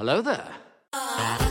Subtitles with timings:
[0.00, 1.49] Hello there.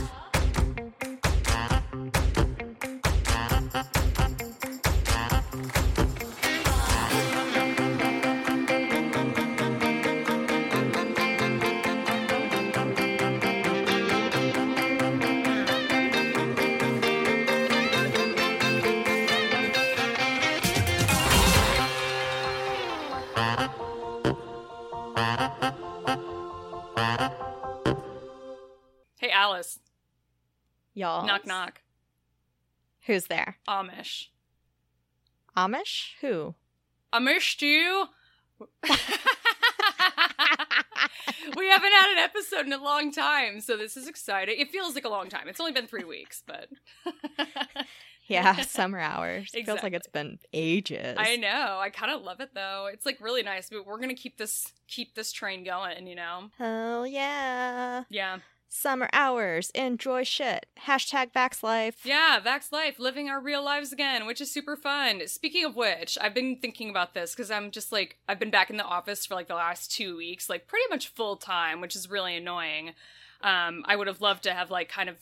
[31.00, 31.26] Y'all.
[31.26, 31.80] Knock, knock.
[33.06, 33.56] Who's there?
[33.66, 34.26] Amish.
[35.56, 36.10] Amish?
[36.20, 36.54] Who?
[37.10, 38.04] Amish, do you?
[41.56, 44.60] we haven't had an episode in a long time, so this is exciting.
[44.60, 45.48] It feels like a long time.
[45.48, 46.68] It's only been three weeks, but
[48.26, 49.50] Yeah, summer hours.
[49.52, 49.86] Feels Exactly.
[49.86, 51.16] like it's been ages.
[51.18, 51.78] I know.
[51.80, 52.90] I kind of love it though.
[52.92, 53.70] It's like really nice.
[53.70, 56.06] But we're gonna keep this keep this train going.
[56.06, 56.50] You know?
[56.58, 58.04] Hell yeah.
[58.10, 58.38] Yeah,
[58.72, 59.70] Summer hours.
[59.70, 60.66] Enjoy shit.
[60.86, 62.00] Hashtag Vax Life.
[62.04, 62.38] yeah.
[62.40, 65.20] Vax life, living our real lives again, which is super fun.
[65.26, 68.70] Speaking of which, I've been thinking about this because I'm just like I've been back
[68.70, 71.96] in the office for like the last two weeks, like pretty much full time, which
[71.96, 72.92] is really annoying.
[73.42, 75.16] Um, I would have loved to have like kind of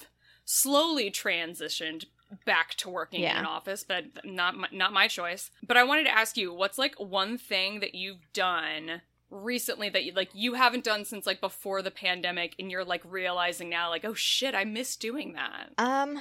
[0.44, 2.04] slowly transitioned
[2.44, 5.50] back to working in an office, but not my, not my choice.
[5.66, 10.04] But I wanted to ask you, what's like one thing that you've done recently that
[10.04, 13.90] you like you haven't done since like before the pandemic, and you're like realizing now,
[13.90, 15.70] like, oh shit, I miss doing that.
[15.78, 16.20] Um,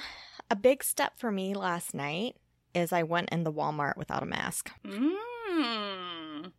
[0.50, 2.36] a big step for me last night
[2.74, 4.70] is I went in the Walmart without a mask.
[4.86, 6.52] Mm.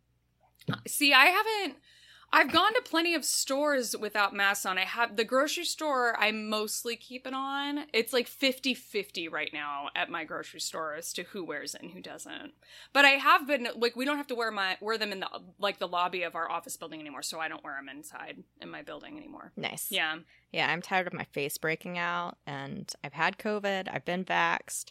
[0.86, 1.78] See, I haven't.
[2.32, 4.78] I've gone to plenty of stores without masks on.
[4.78, 7.86] I have the grocery store I mostly keep it on.
[7.92, 11.90] It's like 50-50 right now at my grocery store as to who wears it and
[11.90, 12.52] who doesn't.
[12.92, 15.28] But I have been like we don't have to wear my wear them in the
[15.58, 18.70] like the lobby of our office building anymore, so I don't wear them inside in
[18.70, 19.52] my building anymore.
[19.56, 19.88] Nice.
[19.90, 20.18] Yeah.
[20.52, 24.86] Yeah, I'm tired of my face breaking out, and I've had COVID, I've been vaxxed,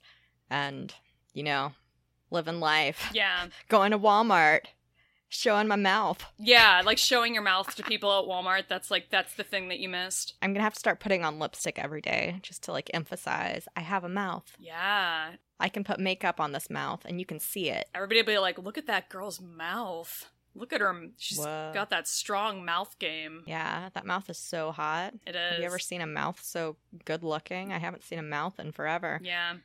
[0.50, 0.94] and,
[1.34, 1.74] you know,
[2.32, 3.10] living life.
[3.14, 3.48] Yeah.
[3.68, 4.62] Going to Walmart,
[5.30, 6.26] showing my mouth.
[6.38, 9.80] Yeah, like showing your mouth to people at Walmart, that's like that's the thing that
[9.80, 10.34] you missed.
[10.42, 13.82] I'm gonna have to start putting on lipstick every day just to like emphasize I
[13.82, 14.52] have a mouth.
[14.60, 15.32] Yeah.
[15.62, 17.88] I can put makeup on this mouth and you can see it.
[17.94, 20.30] Everybody will be like, look at that girl's mouth.
[20.56, 21.10] Look at her.
[21.18, 21.72] She's Whoa.
[21.74, 23.44] got that strong mouth game.
[23.46, 25.14] Yeah, that mouth is so hot.
[25.28, 25.52] It is.
[25.52, 26.76] Have you ever seen a mouth so
[27.06, 27.72] good looking?
[27.72, 29.20] I haven't seen a mouth in forever.
[29.24, 29.56] Yeah.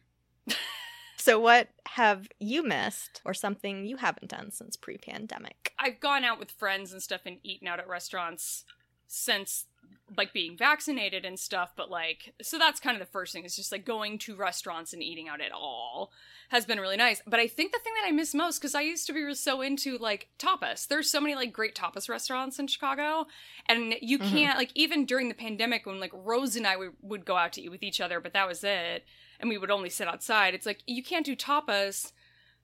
[1.25, 5.79] So, what have you missed or something you haven't done since pre pandemic?
[5.79, 8.65] I've gone out with friends and stuff and eaten out at restaurants
[9.07, 9.67] since
[10.17, 13.55] like being vaccinated and stuff, but like, so that's kind of the first thing is
[13.57, 16.11] just like going to restaurants and eating out at all
[16.51, 17.21] has been really nice.
[17.27, 19.61] But I think the thing that I miss most, because I used to be so
[19.61, 23.27] into like tapas, there's so many like great tapas restaurants in Chicago,
[23.69, 24.51] and you Mhm.
[24.59, 27.53] can't, like, even during the pandemic when like Rose and I would, would go out
[27.55, 29.05] to eat with each other, but that was it,
[29.45, 32.13] and we would only sit outside, it's like, you can't do tapas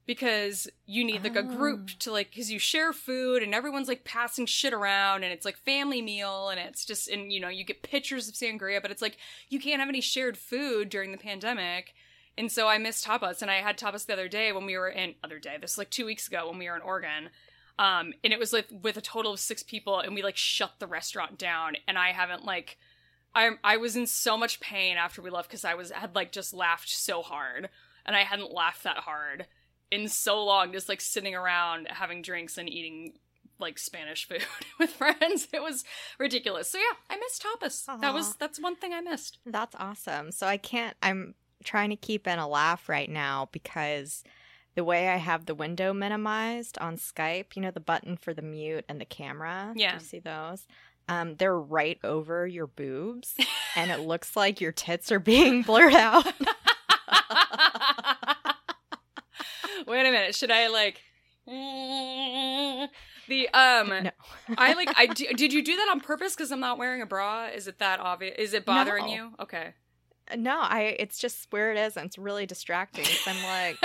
[0.07, 1.95] because you need like a group Oh.
[1.99, 5.57] to like because you share food and everyone's like passing shit around and it's like
[5.57, 9.01] family meal and it's just and you know you get pictures of sangria but it's
[9.01, 9.17] like
[9.49, 11.93] you can't have any shared food during the pandemic
[12.35, 14.89] and so i missed tapas and i had tapas the other day when we were
[14.89, 17.29] in other day this is like two weeks ago when we were in oregon
[17.77, 20.71] um and it was like with a total of six people and we like shut
[20.79, 22.75] the restaurant down and i haven't like
[23.35, 26.31] i i was in so much pain after we left because i was had like
[26.31, 27.69] just laughed so hard
[28.05, 29.45] and i hadn't laughed that hard
[29.91, 33.13] in so long just like sitting around having drinks and eating
[33.59, 34.43] like Spanish food
[34.79, 35.47] with friends.
[35.53, 35.83] It was
[36.17, 36.67] ridiculous.
[36.71, 38.01] So yeah, I missed tapas.
[38.01, 39.37] That was that's one thing I missed.
[39.45, 40.31] That's awesome.
[40.31, 44.23] So, I can't, I'm trying to keep in a laugh right now because
[44.73, 48.41] the way I have the window minimized on Skype, you know, the button for the
[48.41, 49.73] mute and the camera.
[49.75, 49.93] Do Yeah.
[49.93, 50.65] you see those?
[51.11, 53.35] Um, they're right over your boobs,
[53.75, 56.25] and it looks like your tits are being blurred out.
[59.87, 60.35] Wait a minute.
[60.35, 61.01] Should I like
[61.45, 62.87] the
[63.53, 64.11] um No.
[64.57, 67.05] I like I do, did you do that on purpose cuz I'm not wearing a
[67.05, 67.47] bra?
[67.47, 68.35] Is it that obvious?
[68.37, 69.13] Is it bothering No.
[69.13, 69.31] you?
[69.39, 69.73] Okay.
[70.37, 70.95] No, I.
[70.97, 73.03] It's just where it is, and it's really distracting.
[73.27, 73.77] I'm like,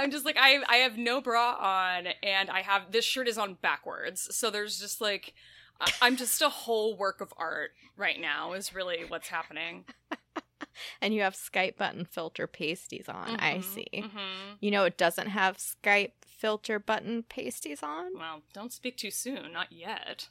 [0.00, 3.38] I'm just like I I have no bra on and I have this shirt is
[3.38, 4.34] on backwards.
[4.34, 5.34] So there's just like
[5.80, 9.84] I- I'm just a whole work of art right now is really what's happening.
[11.00, 13.36] and you have Skype button filter pasties on.
[13.40, 13.86] I Mhm, see.
[13.94, 14.56] mhm.
[14.60, 18.12] You know, it doesn't have Skype filter button pasties on.
[18.18, 19.52] Well, don't speak too soon.
[19.52, 20.28] Not yet.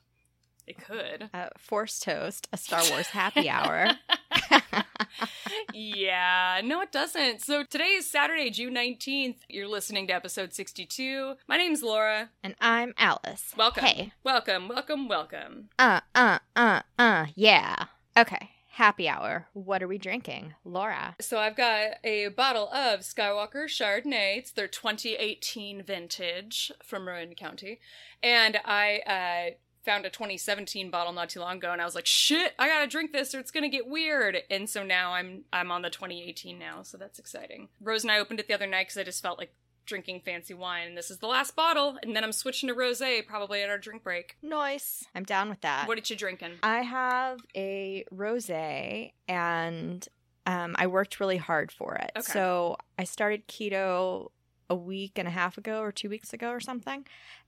[0.68, 1.30] It could.
[1.34, 3.88] Uh, Force Toast, a Star Wars happy hour.
[5.74, 7.42] yeah, no, it doesn't.
[7.42, 9.38] So today is Saturday, June 19th.
[9.48, 11.36] You're listening to episode 62.
[11.48, 12.30] My name's Laura.
[12.44, 13.54] and I'm Alice.
[13.58, 13.86] Welcome.
[13.86, 14.14] Hey.
[14.24, 15.70] Welcome, welcome, welcome.
[15.78, 17.26] Uh, uh, uh, uh.
[17.36, 17.86] Yeah.
[18.18, 18.52] Okay.
[18.74, 19.48] Happy hour.
[19.54, 20.54] What are we drinking?
[20.64, 21.16] Laura.
[21.20, 24.38] So I've got a bottle of Skywalker Chardonnay.
[24.38, 27.82] It's their 2018 vintage from Marin County.
[28.24, 29.56] And I uh,
[29.90, 32.82] found a 2017 bottle not too long ago and I was like, "Shit, I got
[32.82, 35.82] to drink this or it's going to get weird." And so now I'm I'm on
[35.82, 37.70] the 2018 now, so that's exciting.
[37.82, 39.52] Rose and I opened it the other night cuz I just felt like
[39.86, 43.26] drinking fancy wine and this is the last bottle and then I'm switching to rosé
[43.26, 44.38] probably at our drink break.
[44.44, 45.04] Nice.
[45.16, 45.88] I'm down with that.
[45.88, 46.60] What did you drinking?
[46.62, 50.08] I have a rosé and
[50.46, 52.12] um, I worked really hard for it.
[52.16, 52.32] Okay.
[52.32, 54.30] So I started keto
[54.70, 57.08] a week and a half ago or two weeks ago or something.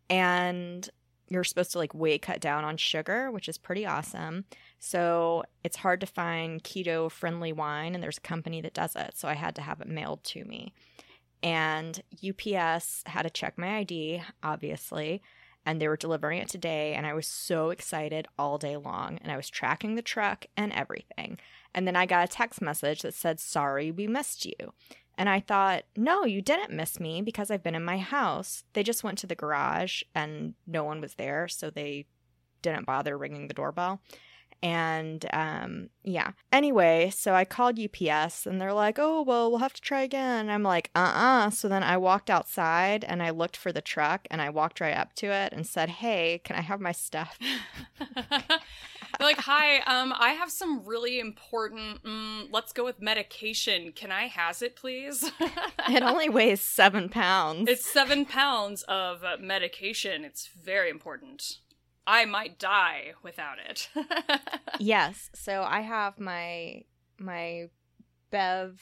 [0.10, 0.90] And
[1.32, 4.44] you're supposed to like way cut down on sugar, which is pretty awesome.
[4.80, 9.14] So it's hard to find keto friendly wine, and there's a company that does it.
[9.16, 10.74] So I had to have it mailed to me.
[11.42, 15.22] And UPS had to check my ID, obviously,
[15.66, 16.94] and they were delivering it today.
[16.96, 19.18] And I was so excited all day long.
[19.22, 21.40] And I was tracking the truck and everything.
[21.74, 24.74] And then I got a text message that said, Sorry, we missed you.
[25.22, 28.64] And I thought, no, you didn't miss me because I've been in my house.
[28.74, 31.48] They just went to the garage and no one was there.
[31.48, 32.08] So they
[32.64, 34.02] didn't bother ringing the doorbell.
[34.64, 36.32] And um, yeah.
[36.52, 40.50] Anyway, so I called UPS and they're like, oh, well, we'll have to try again.
[40.50, 44.28] I'm like, uh uh So then I walked outside and I looked for the truck
[44.32, 47.38] and I walked right up to it and said, hey, can I have my stuff?
[49.18, 53.92] They're like, hi, um, I have some really important, mm, let's go with medication.
[53.92, 55.32] Can I has it, please?
[55.90, 57.70] it only weighs seven pounds.
[57.70, 60.24] it's seven pounds of uh, medication.
[60.24, 61.60] It's very important.
[62.08, 63.90] I might die without it.
[64.80, 65.30] yes.
[65.34, 66.84] So I have my
[67.20, 67.70] my
[68.32, 68.82] Bev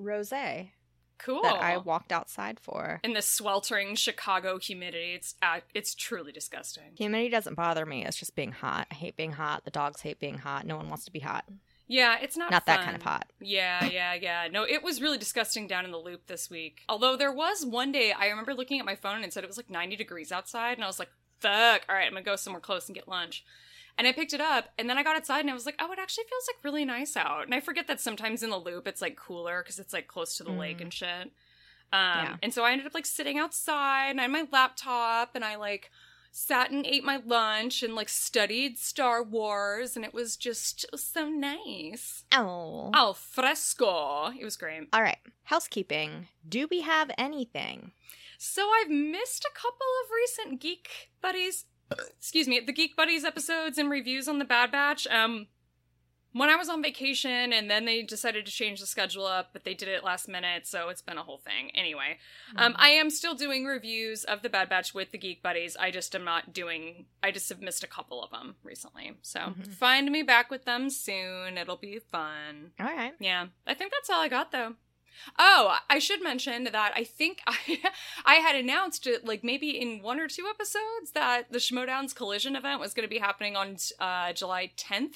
[0.00, 0.70] Rosé
[1.18, 1.42] cool.
[1.42, 3.00] that I walked outside for.
[3.04, 6.92] In the sweltering Chicago humidity, it's uh, it's truly disgusting.
[6.96, 8.04] Humidity doesn't bother me.
[8.04, 8.86] It's just being hot.
[8.90, 9.64] I hate being hot.
[9.64, 10.66] The dogs hate being hot.
[10.66, 11.44] No one wants to be hot.
[11.86, 13.30] Yeah, it's not Not that kind of hot.
[13.40, 14.48] Yeah, yeah, yeah.
[14.50, 16.80] No, it was really disgusting down in the loop this week.
[16.88, 19.48] Although there was one day I remember looking at my phone and it said it
[19.48, 21.82] was like 90 degrees outside, and I was like, "Fuck!
[21.88, 23.44] All right, I'm gonna go somewhere close and get lunch."
[23.96, 25.92] And I picked it up, and then I got outside and I was like, "Oh,
[25.92, 28.88] it actually feels like really nice out." And I forget that sometimes in the loop
[28.88, 30.82] it's like cooler because it's like close to the lake Mm.
[30.82, 31.32] and shit.
[31.92, 32.36] Um, Yeah.
[32.42, 35.54] And so I ended up like sitting outside and I had my laptop and I
[35.56, 35.92] like
[36.32, 41.28] sat and ate my lunch and like studied Star Wars and it was just so
[41.28, 42.24] nice.
[42.32, 42.90] Oh.
[42.92, 44.32] Al fresco.
[44.36, 44.88] It was great.
[44.92, 45.18] All right.
[45.44, 46.26] Housekeeping.
[46.48, 47.92] Do we have anything?
[48.38, 51.66] So I've missed a couple of recent Geek Buddies,
[52.18, 55.06] excuse me, the Geek Buddies episodes and reviews on the Bad Batch.
[55.08, 55.46] Um,
[56.36, 59.62] when I was on vacation, and then they decided to change the schedule up, but
[59.62, 61.70] they did it last minute, so it's been a whole thing.
[61.76, 62.18] Anyway,
[62.56, 65.76] um, I am still doing reviews of the Bad Batch with the Geek Buddies.
[65.76, 67.06] I just am not doing.
[67.22, 69.74] I just have missed a couple of them recently, so Mhm.
[69.74, 71.56] find me back with them soon.
[71.56, 72.72] It'll be fun.
[72.80, 73.14] All right.
[73.20, 74.74] Yeah, I think that's all I got though.
[75.38, 77.80] Oh, I should mention that I think I
[78.24, 82.56] I had announced it like maybe in one or two episodes that the Schmoedown's collision
[82.56, 85.14] event was going to be happening on uh, July 10th.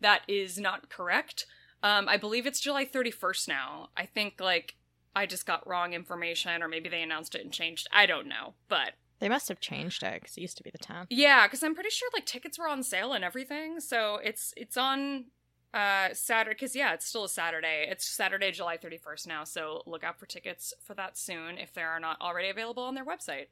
[0.00, 1.46] That is not correct.
[1.82, 3.88] Um, I believe it's July 31st now.
[3.96, 4.76] I think like
[5.14, 7.88] I just got wrong information, or maybe they announced it and changed.
[7.92, 10.78] I don't know, but They must have changed it because it used to be the
[10.78, 11.06] 10th.
[11.10, 13.80] yeah, because I'm pretty sure like tickets were on sale and everything.
[13.80, 15.26] So it's it's on
[15.72, 17.86] uh Saturday because yeah, it's still a Saturday.
[17.88, 19.44] It's Saturday, July 31st now.
[19.44, 22.94] So look out for tickets for that soon if they are not already available on
[22.94, 23.46] their website.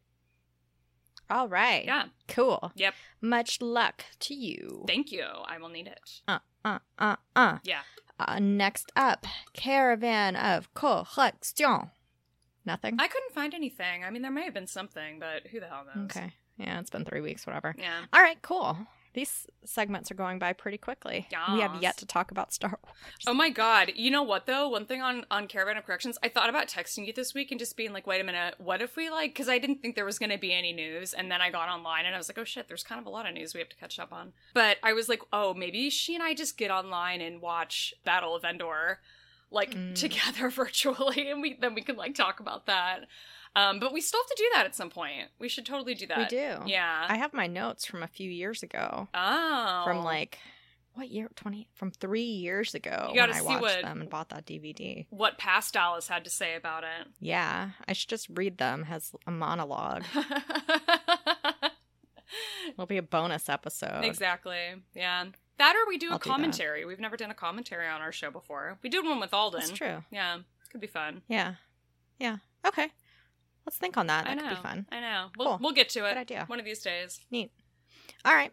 [1.30, 1.84] All right.
[1.84, 2.06] Yeah.
[2.26, 2.72] Cool.
[2.74, 2.94] Yep.
[3.20, 4.84] Much luck to you.
[4.86, 5.24] Thank you.
[5.24, 6.00] I will need it.
[6.26, 7.58] uh, uh, uh, uh.
[7.64, 7.80] Yeah.
[8.18, 11.90] Uh, next up, Caravan of Correction.
[12.64, 12.96] Nothing?
[12.98, 14.04] I couldn't find anything.
[14.04, 16.10] I mean, there may have been something, but who the hell knows?
[16.10, 16.32] Okay.
[16.56, 17.74] Yeah, it's been three weeks, whatever.
[17.78, 18.00] Yeah.
[18.12, 18.76] All right, cool.
[19.14, 21.26] These segments are going by pretty quickly.
[21.54, 22.96] We have yet to talk about Star Wars.
[23.26, 23.92] Oh my god.
[23.96, 24.68] You know what though?
[24.68, 27.58] One thing on on Caravan of Corrections, I thought about texting you this week and
[27.58, 30.04] just being like, "Wait a minute, what if we like cuz I didn't think there
[30.04, 32.38] was going to be any news and then I got online and I was like,
[32.38, 34.32] "Oh shit, there's kind of a lot of news we have to catch up on."
[34.54, 38.34] But I was like, "Oh, maybe she and I just get online and watch Battle
[38.36, 39.00] of Endor
[39.50, 39.94] like Mm.
[39.94, 43.08] together virtually and we then we can like talk about that."
[43.58, 45.28] Um, but we still have to do that at some point.
[45.38, 46.18] We should totally do that.
[46.18, 46.56] We do.
[46.66, 47.06] Yeah.
[47.08, 49.08] I have my notes from a few years ago.
[49.14, 49.82] oh.
[49.84, 50.38] From like,
[50.94, 51.28] what year?
[51.36, 51.68] 20?
[51.74, 54.46] From three years ago You gotta when I see watched what- them and bought that
[54.46, 55.06] DVD.
[55.10, 57.06] what past Alice had to say about it.
[57.20, 60.04] Yeah, I should just read them as a monologue.
[62.72, 64.04] It'll be a bonus episode.
[64.04, 64.56] exactly.
[64.94, 65.24] Yeah.
[65.58, 66.84] That or we do I'll a do commentary.
[66.84, 68.78] We've never done a commentary on our show before.
[68.82, 69.60] We did one with Alden.
[69.60, 70.04] That's true.
[70.10, 70.38] Yeah.
[70.70, 71.22] Could be fun.
[71.28, 71.54] Yeah.
[72.18, 72.36] Yeah.
[72.66, 72.88] Okay.
[73.68, 74.24] Let's think on that.
[74.24, 74.86] That could be fun.
[74.90, 75.26] I know.
[75.36, 75.58] We'll, Cool.
[75.60, 76.14] we'll get to it.
[76.14, 76.44] Good idea.
[76.46, 77.20] One of these days.
[77.30, 77.50] Neat.
[78.24, 78.50] All right.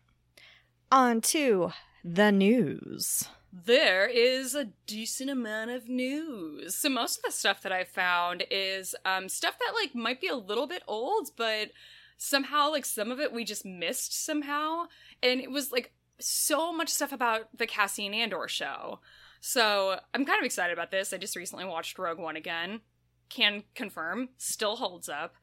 [0.92, 1.72] On to
[2.04, 3.24] The news.
[3.54, 6.76] There is a decent amount of news.
[6.76, 10.28] So most of the stuff that I found is um, stuff that like might be
[10.28, 11.72] a little bit old, but
[12.18, 14.88] somehow like some of it we just missed somehow,
[15.24, 19.00] and it was like so much stuff about the Cassian Andor show.
[19.40, 21.14] So I'm kind of excited about this.
[21.14, 22.82] I just recently watched Rogue One again.
[23.30, 25.36] Can confirm, still holds up.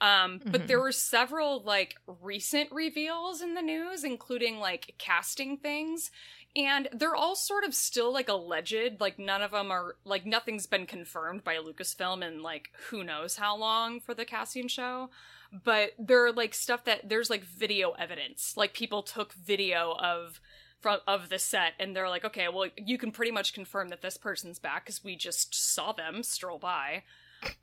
[0.00, 0.66] Um, but Mhm.
[0.68, 6.10] there were several like recent reveals in the news, including like casting things,
[6.54, 9.00] and they're all sort of still like alleged.
[9.00, 13.36] Like none of them are like nothing's been confirmed by Lucasfilm in like who knows
[13.36, 15.10] how long for the casting show.
[15.52, 18.56] But there are like stuff that there's like video evidence.
[18.56, 20.40] Like people took video of
[20.80, 24.00] from of the set and they're like, okay, well you can pretty much confirm that
[24.02, 27.02] this person's back because we just saw them stroll by.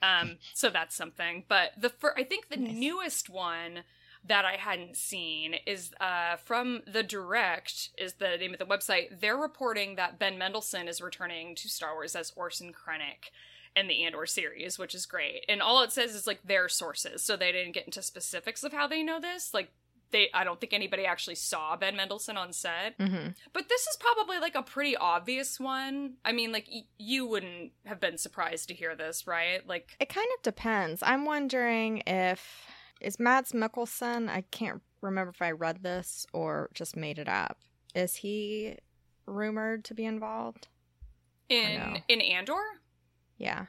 [0.02, 1.44] Um, so that's something.
[1.48, 2.74] But the fir- I think the Nice.
[2.74, 3.84] newest one
[4.28, 9.20] that I hadn't seen is uh, from the Direct is the name of the website.
[9.22, 13.30] They're reporting that Ben Mendelsohn is returning to Star Wars as Orson Krennic
[13.76, 15.46] in the Andor series, which is great.
[15.48, 18.74] And all it says is like their sources, so they didn't get into specifics of
[18.74, 19.54] how they know this.
[19.54, 19.70] Like
[20.12, 22.98] they, I don't think anybody actually saw Ben Mendelsohn on set.
[22.98, 23.30] Mm-hmm.
[23.54, 26.14] But this is probably like a pretty obvious one.
[26.24, 29.66] I mean, like y- you wouldn't have been surprised to hear this, right?
[29.68, 31.02] Like It kind of depends.
[31.04, 32.68] I'm wondering if
[33.02, 34.30] is Mads Mikkelsen.
[34.30, 37.58] I can't remember if I read this or just made it up.
[37.94, 38.78] Is he
[39.26, 40.68] rumored to be involved?
[41.50, 41.98] in know.
[42.08, 42.54] in Andor.
[43.38, 43.66] Yeah.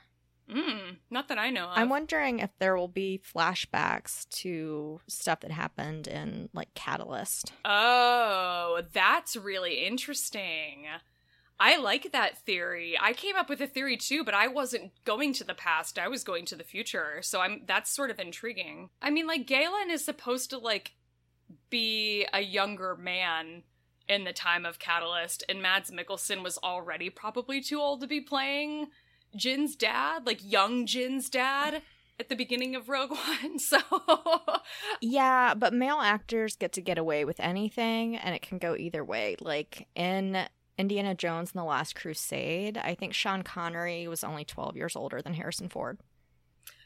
[0.51, 1.77] Mm, not that I know of.
[1.77, 7.53] I'm wondering if there will be flashbacks to stuff that happened in like Catalyst.
[7.65, 10.87] Oh, that's really interesting.
[11.59, 12.97] I like that theory.
[13.01, 15.99] I came up with a theory too, but I wasn't going to the past.
[15.99, 17.19] I was going to the future.
[17.23, 18.91] So I'm that's sort of intriguing.
[19.01, 20.93] I mean, like Galen is supposed to like
[21.71, 23.63] be a younger man
[24.09, 28.21] in the time of Catalyst, and Mads Mikkelsen was already probably too old to be
[28.21, 28.89] playing
[29.37, 31.83] Jyn's dad, like young Jyn's dad
[32.19, 33.59] at the beginning of Rogue One.
[33.59, 33.79] So
[35.01, 39.05] Yeah, but male actors get to get away with anything and it can go either
[39.05, 39.37] way.
[39.41, 40.47] Like in
[40.79, 45.23] Indiana Jones and the Last Crusade, I think Sean Connery was only 12 years older
[45.23, 45.99] than Harrison Ford.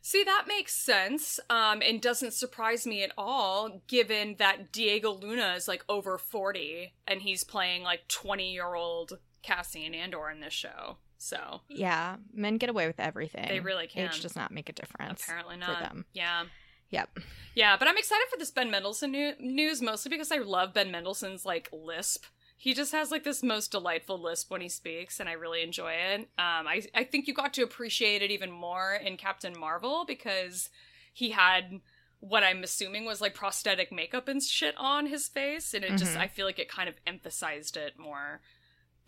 [0.02, 5.52] See, that makes sense, um, and doesn't surprise me at all, given that Diego Luna
[5.56, 10.54] is like over 40 and he's playing like 20 year old Cassian Andor in this
[10.54, 10.96] show.
[11.22, 13.46] So Yeah, men get away with everything.
[13.46, 14.06] they really can.
[14.06, 15.22] Age does not make a difference.
[15.24, 16.06] Apparently not for them.
[16.14, 16.44] Yeah.
[16.88, 17.18] Yep.
[17.54, 20.90] Yeah, but I'm excited for this Ben Mendelsohn new- news, mostly because I love Ben
[20.90, 22.24] Mendelsohn's like lisp.
[22.56, 25.92] He just has like this most delightful lisp when he speaks, and I really enjoy
[25.92, 26.20] it.
[26.38, 30.70] Um, I I think you got to appreciate it even more in Captain Marvel because
[31.12, 31.80] he had
[32.20, 36.14] what I'm assuming was like prosthetic makeup and shit on his face, and it just
[36.16, 36.20] Mhm.
[36.20, 38.40] I feel like it kind of emphasized it more.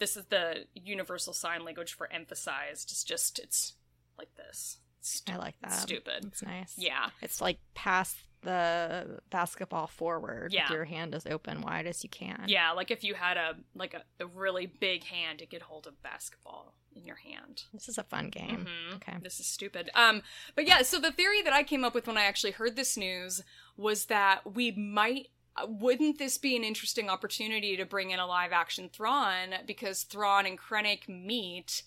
[0.02, 2.90] This is the universal sign language for emphasized.
[2.90, 3.74] It's just it's
[4.18, 4.78] like this.
[4.98, 5.70] It's I like that.
[5.72, 6.24] stupid.
[6.26, 6.74] It's nice.
[6.76, 7.10] Yeah.
[7.20, 10.64] It's like pass the basketball forward Yeah.
[10.64, 12.46] with your hand as open wide as you can.
[12.48, 15.86] Yeah, like if you had a like a, a really big hand, it could hold
[15.86, 17.62] a basketball in your hand.
[17.72, 18.66] This is a fun game.
[18.90, 18.96] Mhm.
[18.96, 19.16] Okay.
[19.22, 19.88] This is stupid.
[19.94, 20.22] Um,
[20.56, 22.96] but yeah, so the theory that I came up with when I actually heard this
[22.96, 23.42] news
[23.76, 25.28] was that we might.
[25.56, 30.04] Uh, Wouldn't this be an interesting opportunity to bring in a live action Thrawn because
[30.04, 31.82] Thrawn and Krennic meet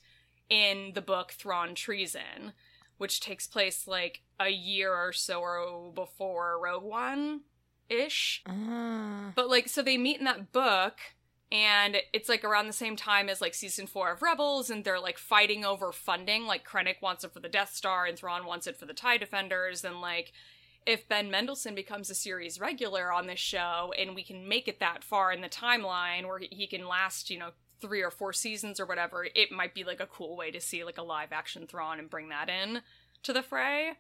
[0.50, 2.54] in the book Thrawn Treason,
[2.98, 7.42] which takes place like a year or so before Rogue One
[7.90, 8.44] ish.
[8.48, 9.32] Ah.
[9.36, 11.00] But like, so they meet in that book,
[11.52, 15.00] and it's like around the same time as like season four of Rebels, and they're
[15.00, 16.46] like fighting over funding.
[16.46, 19.18] Like Krennic wants it for the Death Star, and Thrawn wants it for the Tie
[19.18, 20.32] Defenders, and like.
[20.86, 24.80] If Ben Mendelsohn becomes a series regular on this show and we can make it
[24.80, 27.52] that far in the timeline where he- can last, you know,
[27.82, 30.84] three or four seasons or whatever, it might be like a cool way to see
[30.84, 32.82] like a live action Thrawn and bring that in
[33.24, 33.94] to the fray.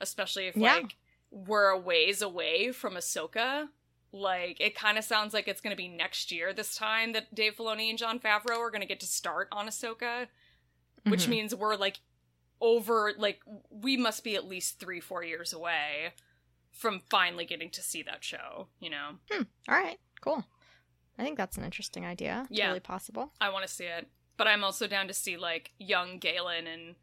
[0.00, 0.76] Especially if Yeah.
[0.76, 0.96] like
[1.30, 3.68] we're a ways away from Ahsoka.
[4.12, 7.34] Like it kind of sounds like it's going to be next year this time that
[7.34, 10.28] Dave Filoni and Jon Favreau are going to get to start on Ahsoka,
[11.04, 11.28] which Mhm.
[11.28, 11.98] means we're like
[12.60, 13.40] over like
[13.70, 16.12] we must be at least 3 4 years away
[16.72, 19.18] from finally getting to see that show, you know.
[19.32, 19.98] All right.
[20.20, 20.44] Cool.
[21.18, 22.46] I think that's an interesting idea.
[22.50, 22.66] Yeah.
[22.66, 23.32] Totally possible.
[23.40, 24.08] I want to see it.
[24.36, 26.94] But I'm also down to see like young Galen and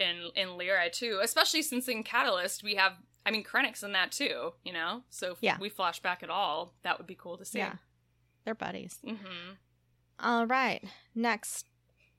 [0.00, 2.94] in in Lyra too, especially since in Catalyst we have
[3.26, 5.02] I mean Krennic's in that too, you know?
[5.10, 5.58] So if Yeah.
[5.60, 7.58] we flash back at all, that would be cool to see.
[7.58, 7.74] Yeah.
[8.44, 8.98] They're buddies.
[9.04, 9.56] Mhm.
[10.18, 10.82] All right.
[11.14, 11.66] Next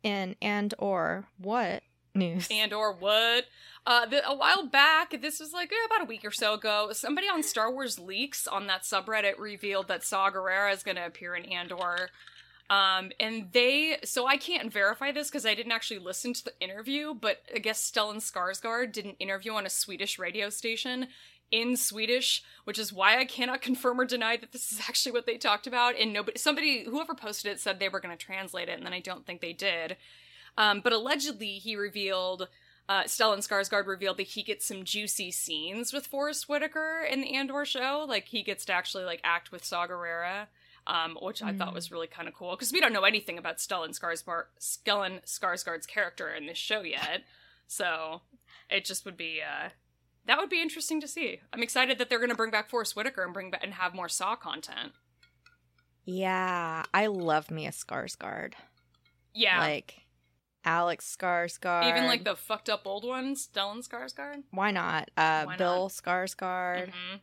[0.04, 1.82] in and or what
[2.16, 2.48] news?
[2.52, 3.46] And or what?
[3.86, 6.90] Uh, the, a while back, this was like eh, about a week or so ago.
[6.94, 11.06] Somebody on Star Wars Leaks on that subreddit revealed that Saw Gerrera is going to
[11.06, 12.10] appear in Andor.
[12.70, 16.60] Um, and they, so I can't verify this because I didn't actually listen to the
[16.62, 21.08] interview, but I guess Stellan Skarsgård did an interview on a Swedish radio station
[21.52, 25.26] in Swedish, which is why I cannot confirm or deny that this is actually what
[25.26, 25.96] they talked about.
[26.00, 28.94] And nobody, somebody, whoever posted it said they were going to translate it, and then
[28.94, 29.98] I don't think they did.
[30.58, 32.48] Um, but allegedly, he revealed,
[32.88, 37.36] uh, Stellan Skarsgård revealed that he gets some juicy scenes with Forest Whitaker in the
[37.36, 38.06] Andor show.
[38.08, 40.48] Like he gets to actually like act with Saw Gerrera
[40.86, 43.58] um, which I thought was really kind of cool because we don't know anything about
[43.58, 47.24] Stellan Skarsgård, Stellan Skarsgård's character in this show yet.
[47.68, 48.22] So
[48.70, 49.70] it just would be uh,
[50.26, 51.40] that would be interesting to see.
[51.54, 53.94] I'm excited that they're going to bring back Forest Whitaker and bring back and have
[53.96, 54.92] more Saw content.
[56.06, 58.54] Yeah, I love me a Skarsgård.
[59.34, 60.03] Yeah, Like
[60.66, 61.90] Alex Skarsgård.
[61.90, 64.44] even like the fucked up old ones, Stellan Skarsgård.
[64.52, 65.12] Why not?
[65.18, 65.92] Uh Why Bill not?
[65.92, 66.88] Skarsgård.
[66.90, 67.20] Mhm.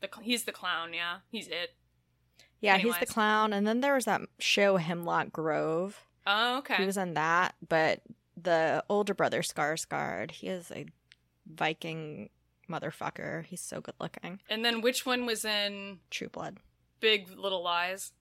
[0.00, 0.92] The cl- he's the clown.
[0.94, 1.74] Yeah, he's it.
[2.60, 3.52] Yeah, he's the clown.
[3.52, 6.04] And then there was that show Hemlock Grove.
[6.26, 6.74] Oh, okay.
[6.76, 8.02] He was in that, but
[8.36, 10.86] the older brother Skarsgård, he is a
[11.46, 12.30] Viking
[12.68, 13.44] motherfucker.
[13.46, 14.40] He's so good looking.
[14.48, 16.58] and then which one was in True blood.
[17.00, 18.12] Big Little Lies?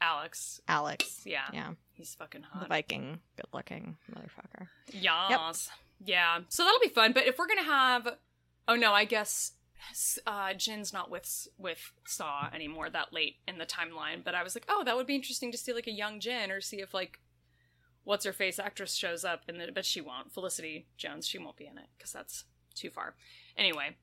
[0.00, 0.60] Alex.
[0.68, 1.22] Alex.
[1.24, 1.72] Yeah, Yeah.
[1.92, 2.62] he's fucking hot.
[2.64, 2.68] The.
[2.68, 4.68] Viking good looking motherfucker.
[4.92, 5.70] Yas.
[6.04, 6.40] Yeah.
[6.48, 7.12] So that'll be fun.
[7.12, 8.08] But if we're gonna have,
[8.68, 9.52] oh no, I guess
[10.26, 14.22] uh, Jyn's not with with Saw anymore that late in the timeline.
[14.24, 16.50] But I was like, oh, that would be interesting to see like a young Jin
[16.50, 17.20] or see if like
[18.04, 19.42] what's her face actress shows up.
[19.48, 20.32] And but she won't.
[20.32, 23.14] Felicity Jones, she won't be in it because that's too far.
[23.56, 23.96] Anyway.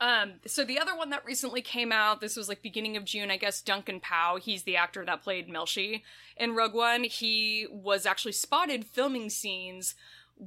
[0.00, 3.30] Um, so the other one that recently came out, this was like beginning of June,
[3.30, 6.02] I guess Duncan Powell, he's the actor that played Melshi
[6.38, 7.04] in Rogue One.
[7.04, 9.94] He was actually spotted filming scenes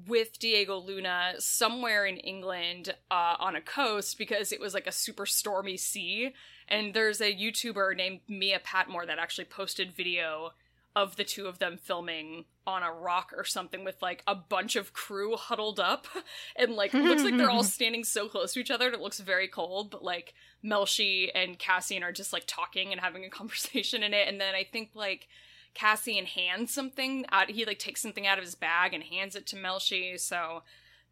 [0.08, 4.92] with Diego Luna somewhere in England uh, on a coast because it was like a
[4.92, 6.34] super stormy sea.
[6.68, 10.54] And there's a YouTuber named Mia Patmore that actually posted video
[10.96, 14.76] of the two of them filming on a rock or something with like a bunch
[14.76, 16.08] of crew huddled up
[16.56, 19.20] and like looks like they're all standing so close to each other and it looks
[19.20, 24.04] very cold but like Melshi and Cassian are just like talking and having a conversation
[24.04, 25.28] in it and then I think like
[25.74, 29.48] Cassian hands something out he like takes something out of his bag and hands it
[29.48, 30.62] to Melshi so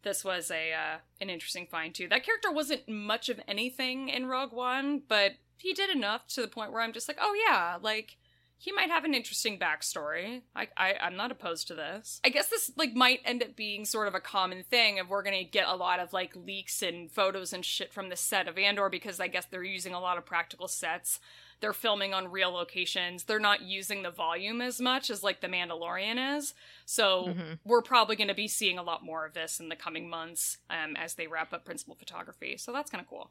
[0.02, 2.08] this was a uh, an interesting find too.
[2.08, 6.48] That character wasn't much of anything in Rogue One, but he did enough to the
[6.48, 8.16] point where I'm just like, oh yeah, like
[8.64, 10.42] he might have an interesting backstory.
[10.54, 12.20] I, I I'm not opposed to this.
[12.24, 15.24] I guess this like might end up being sort of a common thing of we're
[15.24, 18.56] gonna get a lot of like leaks and photos and shit from the set of
[18.56, 21.18] Andor because I guess they're using a lot of practical sets.
[21.60, 23.24] They're filming on real locations.
[23.24, 26.54] They're not using the volume as much as like the Mandalorian is.
[26.86, 27.58] So Mhm.
[27.64, 30.58] we're probably going to be seeing a lot more of this in the coming months
[30.70, 32.56] um, as they wrap up principal photography.
[32.56, 33.30] So that's kind of cool.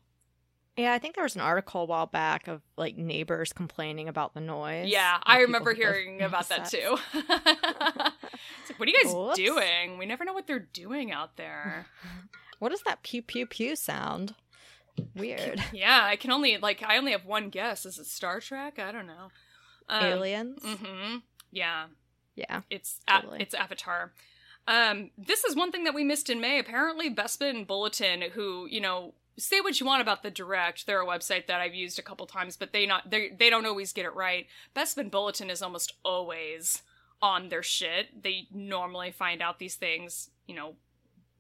[0.78, 4.34] Yeah, I think there was an article a while back of like neighbors complaining about
[4.34, 4.88] the noise.
[4.88, 6.98] Yeah, I remember hearing about that too.
[7.14, 9.38] it's like, what are you guys Whoops.
[9.38, 9.98] doing?
[9.98, 11.86] We never know what they're doing out there.
[12.60, 14.36] What is that pew pew pew sound?
[15.16, 15.64] Weird.
[15.74, 17.88] yeah, I can only like I only have one guess.
[17.88, 18.78] Is it Star Trek?
[18.78, 19.32] I don't know.
[19.90, 20.62] Um, Aliens?
[20.62, 21.18] Mm-hmm.
[21.52, 21.86] Yeah,
[22.36, 22.62] Yeah.
[22.70, 24.12] it's a- it's Avatar.
[24.68, 26.60] Um, this is one thing that we missed in May.
[26.60, 31.06] Apparently, Bespin Bulletin, who you know, say what you want about the Direct, they're a
[31.06, 34.06] website that I've used a couple times, but they not they they don't always get
[34.06, 34.48] it right.
[34.76, 36.82] Bespin Bulletin is almost always
[37.22, 38.24] on their shit.
[38.24, 40.76] They normally find out these things, you know,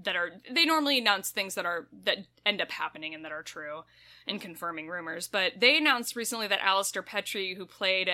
[0.03, 3.43] that are they normally announce things that are that end up happening and that are
[3.43, 3.83] true
[4.27, 5.27] and confirming rumors.
[5.27, 8.09] But they announced recently that Alistair Petrie, who played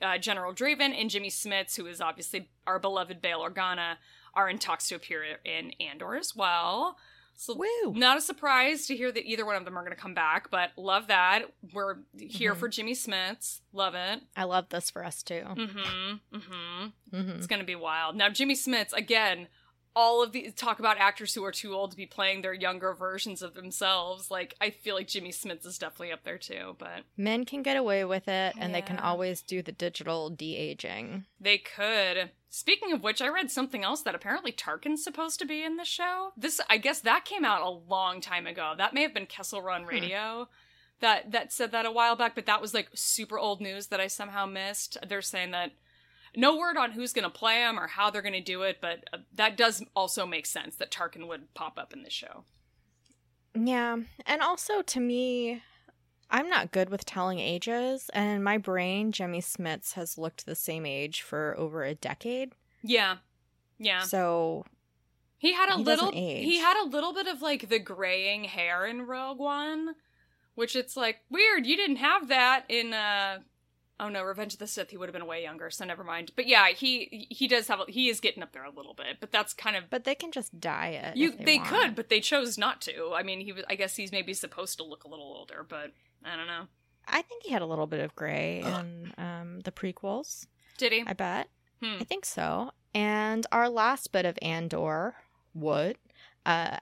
[0.00, 3.96] uh, General Draven, and Jimmy Smits, who is obviously our beloved Bail Organa,
[4.34, 6.96] are in talks to appear in Andor as well.
[7.34, 7.92] So Woo.
[7.94, 10.50] not a surprise to hear that either one of them are going to come back,
[10.50, 11.42] but love that.
[11.72, 12.58] We're here Mhm.
[12.58, 13.60] for Jimmy Smits.
[13.72, 14.22] Love it.
[14.36, 15.42] I love this for us too.
[15.56, 16.36] Mm-hmm.
[16.36, 16.86] Mm-hmm.
[17.10, 18.16] hmm It's gonna be wild.
[18.16, 19.48] Now Jimmy Smits again.
[19.94, 22.94] All of these talk about actors who are too old to be playing their younger
[22.94, 24.30] versions of themselves.
[24.30, 27.76] Like I feel like Jimmy Smits is definitely up there too, but Men can get
[27.76, 31.26] away with it, and they can always do the digital de aging.
[31.38, 32.30] they could.
[32.54, 35.86] Speaking of which, I read something else that apparently Tarkin's supposed to be in the
[35.86, 36.32] show.
[36.36, 38.74] This, I guess, that came out a long time ago.
[38.76, 40.50] That may have been Kessel Run Radio.
[41.00, 44.00] That that said that a while back, but that was like super old news that
[44.00, 44.98] I somehow missed.
[45.08, 45.72] They're saying that
[46.36, 48.82] no word on who's going to play him or how they're going to do it,
[48.82, 52.44] but uh, that does also make sense that Tarkin would pop up in the show.
[53.54, 55.62] Yeah, and also to me,
[56.32, 60.54] I'm not good with telling ages, and in my brain, Jimmy Smits has looked the
[60.54, 62.54] same age for over a decade.
[62.82, 63.18] Yeah,
[63.78, 64.00] yeah.
[64.00, 64.64] So
[65.38, 68.86] He had a He little he had a little bit of like the graying hair
[68.86, 69.94] in Rogue One,
[70.54, 71.66] which it's like weird.
[71.66, 73.40] You didn't have that in uh
[74.00, 74.90] Oh no, Revenge of the Sith.
[74.90, 76.32] He would have been way younger, so never mind.
[76.34, 77.80] But yeah, he he does have.
[77.80, 79.90] A, he is getting up there a little bit, but that's kind of.
[79.90, 81.16] But they can just dye it.
[81.16, 83.12] You they, they could, but they chose not to.
[83.14, 83.64] I mean, he was.
[83.70, 85.92] I guess he's maybe supposed to look a little older, but
[86.24, 86.66] I don't know.
[87.06, 90.46] I think he had a little bit of gray in um, the prequels.
[90.78, 91.04] Did he?
[91.06, 91.48] I bet.
[91.82, 91.98] Hmm.
[92.00, 92.72] I think so.
[92.94, 95.16] And our last bit of Andor,
[95.52, 95.96] what?
[96.44, 96.78] Uh,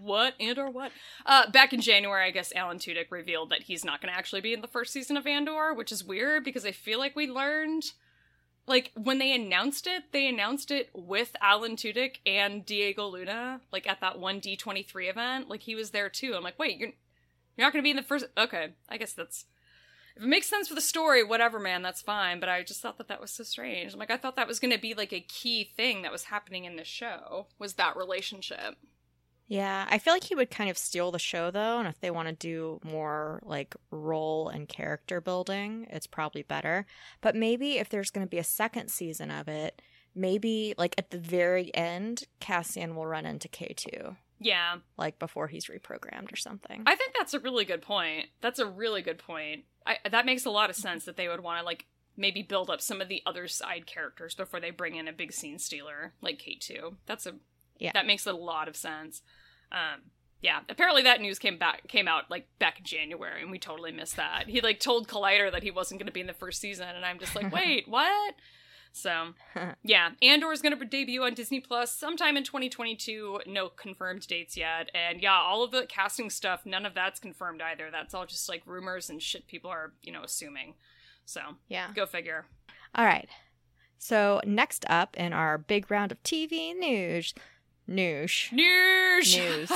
[0.00, 0.92] what and or what?
[1.24, 4.40] Uh, back in January, I guess Alan Tudyk revealed that he's not going to actually
[4.40, 7.26] be in the first season of Andor, which is weird because I feel like we
[7.28, 7.84] learned,
[8.66, 13.88] like when they announced it, they announced it with Alan Tudyk and Diego Luna, like
[13.88, 15.48] at that one D twenty three event.
[15.48, 16.34] Like he was there too.
[16.34, 16.92] I'm like, wait, you're
[17.56, 18.26] you're not going to be in the first?
[18.36, 19.46] Okay, I guess that's.
[20.16, 22.40] If it makes sense for the story, whatever, man, that's fine.
[22.40, 23.92] But I just thought that that was so strange.
[23.92, 26.24] I'm like, I thought that was going to be like a key thing that was
[26.24, 28.76] happening in the show was that relationship.
[29.48, 32.10] Yeah, I feel like he would kind of steal the show though, and if they
[32.10, 36.84] want to do more like role and character building, it's probably better.
[37.20, 39.80] But maybe if there's going to be a second season of it,
[40.14, 45.66] maybe like at the very end, Cassian will run into K2, Yeah, like before he's
[45.66, 46.82] reprogrammed or something.
[46.86, 48.26] I think that's a really good point.
[48.40, 49.64] That's a really good point.
[49.86, 52.70] I, that makes a lot of sense that they would want to like maybe build
[52.70, 56.14] up some of the other side characters before they bring in a big scene stealer
[56.20, 56.94] like K2.
[57.06, 57.34] That's a
[57.78, 57.92] Yeah.
[57.94, 59.22] That makes a lot of sense.
[59.72, 60.10] Um
[60.42, 63.92] yeah, apparently that news came back came out like back in January and we totally
[63.92, 64.48] missed that.
[64.48, 67.04] He like told Collider that he wasn't going to be in the first season and
[67.04, 68.34] I'm just like, "Wait, what?"
[68.96, 69.34] So,
[69.82, 73.40] yeah, Andor is going to debut on Disney Plus sometime in 2022.
[73.46, 74.90] No confirmed dates yet.
[74.94, 77.90] And yeah, all of the casting stuff, none of that's confirmed either.
[77.92, 80.76] That's all just like rumors and shit people are, you know, assuming.
[81.26, 81.88] So, yeah.
[81.94, 82.46] go figure.
[82.94, 83.28] All right.
[83.98, 87.34] So next up in our big round of TV news,
[87.86, 88.48] news.
[88.52, 89.36] News.
[89.36, 89.70] News.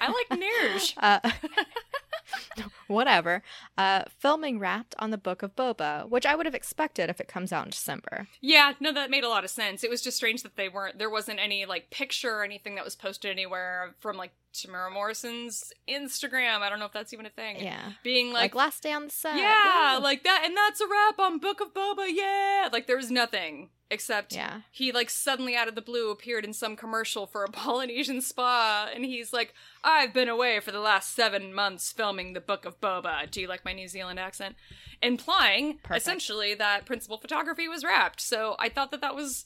[0.00, 0.94] I like news.
[1.04, 1.20] Uh,
[2.86, 3.42] whatever.
[3.76, 7.28] Uh, filming wrapped on the Book of Boba, which I would have expected if it
[7.28, 8.28] comes out in December.
[8.40, 9.84] Yeah, no, that made a lot of sense.
[9.84, 10.98] It was just strange that they weren't.
[10.98, 15.72] There wasn't any like picture or anything that was posted anywhere from like Temuera Morrison's
[15.88, 16.60] Instagram.
[16.60, 17.62] I don't know if that's even a thing.
[17.62, 17.92] Yeah.
[18.02, 19.36] Being Like, like, last day on the set.
[19.36, 20.02] yeah, Woo.
[20.02, 22.06] like that, and that's a wrap on Book of Boba.
[22.08, 24.62] Yeah, like there was nothing except yeah.
[24.72, 28.88] he like suddenly out of the blue appeared in some commercial for a Polynesian spa,
[28.94, 32.80] and he's like, "I've been away for the last seven months filming the Book of
[32.80, 34.56] Boba." Do you like my New Zealand accent?
[35.02, 36.00] Implying Perfect.
[36.02, 38.20] essentially that principal photography was wrapped.
[38.20, 39.44] So I thought that that was,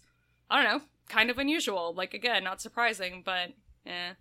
[0.48, 1.92] I don't know, kind of unusual.
[1.94, 3.50] Like again, not surprising, but
[3.86, 4.12] eh.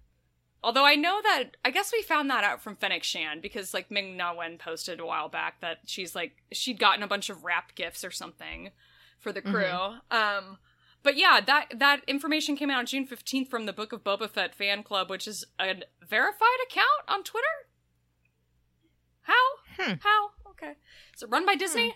[0.68, 3.90] Although I know that I guess we found that out from Fennec Shand because like
[3.90, 7.46] Ming Na Wen posted a while back that she's like she'd gotten a bunch of
[7.46, 8.72] wrapped gifts or something
[9.18, 9.64] for the crew.
[10.12, 10.58] Um
[11.04, 14.30] but yeah, that that information came out on June 15th from the Book of Boba
[14.30, 17.46] Fett fan club, which is a verified account on Twitter.
[19.22, 19.34] How?
[19.80, 19.94] Hmm.
[20.02, 20.32] How?
[20.50, 20.74] Okay.
[21.16, 21.96] Is it run by Disney?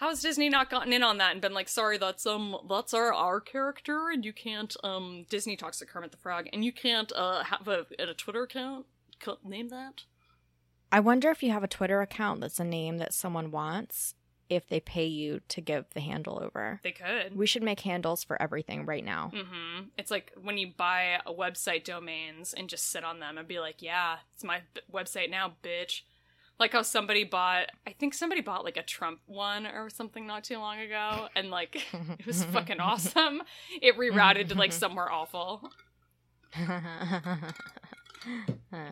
[0.00, 3.12] How's Disney not gotten in on that and been like, sorry, that's um that's our
[3.12, 7.12] our character and you can't um Disney talks to Kermit the Frog and you can't
[7.14, 8.86] uh have a, a Twitter account?
[9.20, 10.04] Co- name that?
[10.90, 14.14] I wonder if you have a Twitter account that's a name that someone wants,
[14.48, 16.80] if they pay you to give the handle over.
[16.82, 17.36] They could.
[17.36, 19.30] We should make handles for everything right now.
[19.34, 19.88] Mm-hmm.
[19.98, 23.60] It's like when you buy a website domains and just sit on them and be
[23.60, 26.00] like, yeah, it's my website now, bitch.
[26.60, 30.44] Like how somebody bought, I think somebody bought like a Trump one or something not
[30.44, 31.74] too long ago, and like
[32.18, 33.42] it was fucking awesome.
[33.80, 35.70] It rerouted to like somewhere awful.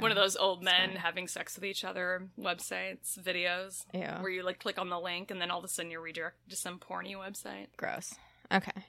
[0.01, 4.23] One of those old men having sex with each other websites, videos, Yeah.
[4.23, 6.49] where you like click on the link and then all of a sudden you're redirected
[6.51, 7.67] to some porny website.
[7.77, 8.15] Gross.
[8.51, 8.85] Okay.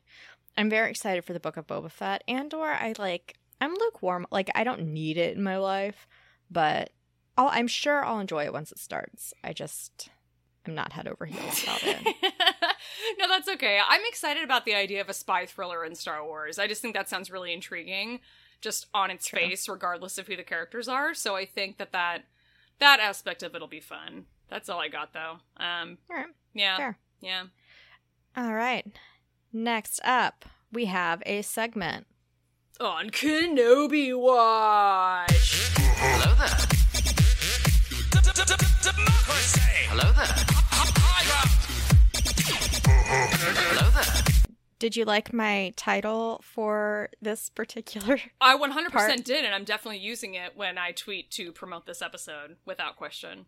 [0.58, 2.24] I'm very excited for the Book of Boba Fett.
[2.28, 3.36] Andor, I like.
[3.60, 4.26] I'm lukewarm.
[4.32, 6.08] Like, I don't need it in my life,
[6.50, 6.92] but
[7.40, 9.34] I'll, I'm sure I'll enjoy it once it starts.
[9.46, 10.10] I just
[10.68, 12.06] am not head over heels about it.
[13.18, 13.80] no, that's okay.
[13.88, 16.60] I'm excited about the idea of a spy thriller in Star Wars.
[16.60, 18.20] I just think that sounds really intriguing,
[18.60, 19.40] just on its True.
[19.40, 21.14] face, regardless of who the characters are.
[21.14, 22.26] So I think that that
[22.80, 24.26] that aspect of it'll be fun.
[24.50, 25.38] That's all I got though.
[25.56, 26.26] Um, All right.
[26.54, 26.98] yeah, Fair.
[27.22, 27.44] yeah.
[28.36, 28.86] All right.
[29.54, 32.06] Next up, we have a segment.
[32.82, 35.70] On Kenobi Watch.
[35.78, 36.79] Hello there.
[39.92, 40.26] Hello there.
[43.56, 44.24] Hello there.
[44.78, 48.20] Did you like my title for this particular?
[48.42, 52.04] I 100% Part- did, and I'm definitely using it when I tweet to promote this
[52.04, 53.48] episode, without question.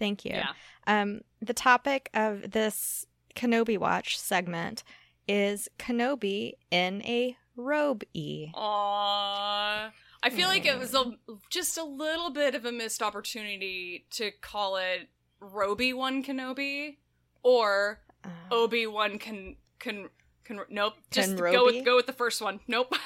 [0.00, 0.32] Thank you.
[0.32, 0.54] Yeah.
[0.88, 4.82] Um, the topic of this Kenobi Watch segment
[5.28, 8.48] is Kenobi in a robe e.
[8.56, 9.92] Aww.
[10.20, 11.12] I feel like it was a
[11.48, 15.10] just a little bit of a missed opportunity to call it
[15.52, 16.96] Roby One Kenobi
[17.42, 20.08] or Uh, Obi One Can Can
[20.44, 20.60] Can.
[20.70, 20.94] Nope.
[21.10, 21.52] Just Kenrobi?
[21.52, 22.60] go with go with the first one.
[22.66, 22.94] Nope.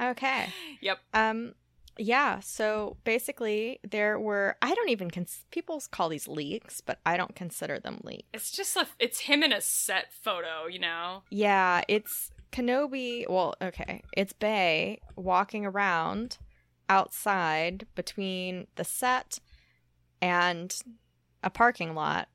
[0.00, 0.46] okay.
[0.80, 0.98] yep.
[1.14, 1.54] Um,
[1.98, 2.40] yeah.
[2.40, 4.56] So basically, there were.
[4.62, 8.28] I don't even cons- people call these leaks, but I don't consider them leaks.
[8.32, 8.86] It's just a.
[8.98, 10.66] It's him in a set photo.
[10.66, 11.22] You know.
[11.30, 13.28] Yeah, it's Kenobi.
[13.28, 16.38] Well, okay, it's Bay walking around
[16.88, 19.38] outside between the set
[20.22, 20.74] and
[21.42, 22.28] a parking lot,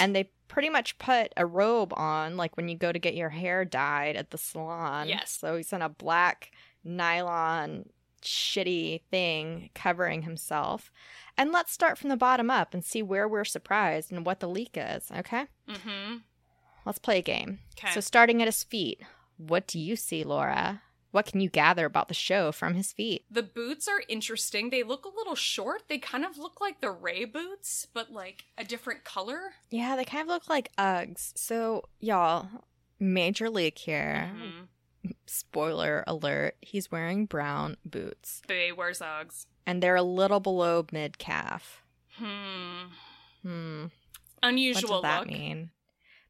[0.00, 3.30] and they pretty much put a robe on, like when you go to get your
[3.30, 5.08] hair dyed at the salon.
[5.08, 5.30] Yes.
[5.30, 6.50] So he's in a black
[6.84, 7.88] nylon
[8.22, 10.90] shitty thing covering himself.
[11.38, 14.48] And let's start from the bottom up and see where we're surprised and what the
[14.48, 15.46] leak is, okay?
[15.68, 16.16] Mm-hmm.
[16.84, 17.60] Let's play a game.
[17.78, 17.92] Okay.
[17.92, 19.00] So, starting at his feet,
[19.36, 20.82] what do you see, Laura?
[21.12, 23.24] What can you gather about the show from his feet?
[23.30, 24.70] The boots are interesting.
[24.70, 25.82] They look a little short.
[25.88, 29.54] They kind of look like the Rey boots, but like a different color.
[29.70, 31.32] Yeah, they kind of look like Uggs.
[31.36, 32.46] So, y'all,
[33.00, 34.30] major leak here.
[34.34, 35.12] Mhm.
[35.26, 38.42] Spoiler alert, he's wearing brown boots.
[38.46, 39.46] They wears Uggs.
[39.66, 41.82] And they're a little below mid calf.
[42.16, 42.84] Hmm.
[43.42, 43.84] Hmm.
[44.42, 45.00] Unusual.
[45.00, 45.28] What does that look.
[45.38, 45.70] mean?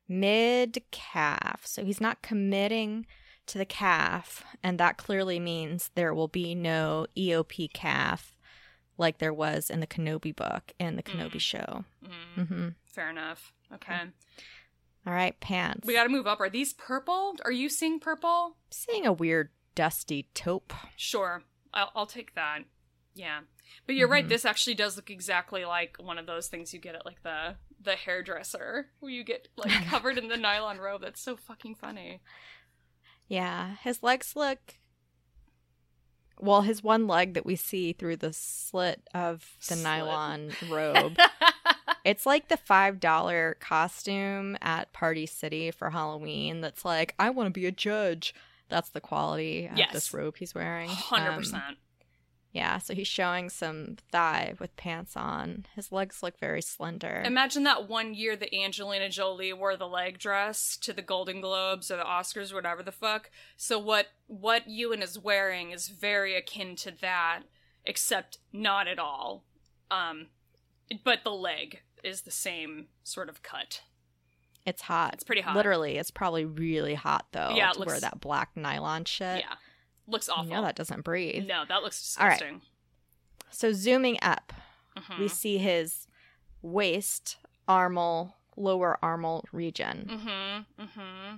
[0.09, 1.67] Mid calf.
[1.67, 3.07] So he's not committing
[3.51, 8.37] to the calf, and that clearly means there will be no EOP calf
[8.99, 11.41] like there was in the Kenobi book and the Kenobi Mm.
[11.41, 11.85] show.
[12.37, 13.53] Mm, hmm fair enough.
[13.75, 14.01] Okay.
[15.07, 15.87] All right, pants.
[15.87, 16.41] We got to move up.
[16.41, 17.37] Are these purple?
[17.45, 18.57] Are you seeing purple?
[18.71, 20.73] seeing a weird dusty taupe.
[20.97, 21.43] Sure.
[21.73, 22.61] I'll, I'll take that.
[23.15, 23.41] Yeah.
[23.87, 24.25] But you're right.
[24.27, 24.29] Mhm.
[24.29, 27.57] This actually does look exactly like one of those things you get at like the
[27.83, 31.01] the hairdresser where you get like covered in the nylon robe.
[31.01, 32.21] That's so fucking funny.
[33.31, 34.59] Yeah, his legs look.
[36.39, 39.85] Well, his one leg that we see through the slit of the Slit.
[39.85, 41.17] nylon robe.
[42.05, 47.51] It's like the $5 costume at Party City for Halloween that's like, I want to
[47.61, 48.35] be a judge.
[48.69, 49.93] That's the quality of Yes.
[49.93, 50.89] this robe he's wearing.
[50.89, 51.77] Hundred Um, percent.
[52.53, 55.67] Yeah, so he's showing some thigh with pants on.
[55.77, 57.23] His legs look very slender.
[57.25, 61.91] Imagine that one year that Angelina Jolie wore the leg dress to the Golden Globes
[61.91, 63.31] or the Oscars, or whatever the fuck.
[63.57, 67.43] So what what Ewan is wearing is very akin to that,
[67.85, 69.45] except not at all.
[69.91, 70.27] Um,
[71.05, 73.83] but the leg is the same sort of cut.
[74.67, 75.15] it's hot.
[75.15, 75.55] It's pretty hot.
[75.57, 79.39] Literally, it's probably really hot though Yeah, to wear that black nylon shit.
[79.41, 79.55] yeah,
[80.11, 80.45] looks awful.
[80.45, 81.47] Know that doesn't breathe.
[81.47, 82.49] no, that looks disgusting.
[82.49, 82.63] All right.
[83.51, 84.53] So zooming up,
[84.97, 85.19] Mhm.
[85.19, 86.07] we see his
[86.63, 87.37] waist,
[87.69, 90.07] armal, lower armal region.
[90.11, 90.83] Mm-hmm.
[90.83, 91.37] Mm-hmm.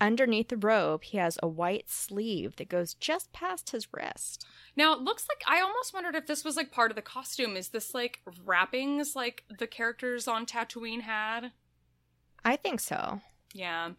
[0.00, 4.44] Underneath the robe, he has a white sleeve that goes just past his wrist.
[4.74, 7.56] Now it looks like I almost wondered if this was like part of the costume.
[7.56, 11.52] Is this like wrappings like the characters on Tatooine had?
[12.44, 13.20] I think so.
[13.54, 13.92] Yeah.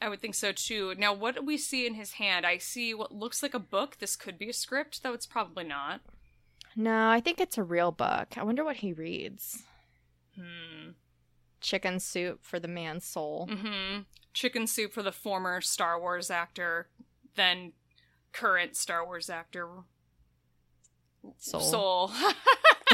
[0.00, 0.94] I would think so too.
[0.98, 2.44] Now, what do we see in his hand?
[2.44, 3.96] I see what looks like a book.
[3.98, 6.00] This could be a script, though it's probably not.
[6.76, 8.36] No, I think it's a real book.
[8.36, 9.62] I wonder what he reads.
[10.34, 10.90] Hmm.
[11.60, 13.48] Chicken soup for the man's soul.
[13.50, 14.02] Mm-hmm.
[14.34, 16.88] Chicken soup for the former Star Wars actor,
[17.34, 17.72] then
[18.32, 19.68] current Star Wars actor.
[21.38, 21.60] Soul.
[21.60, 22.10] Soul.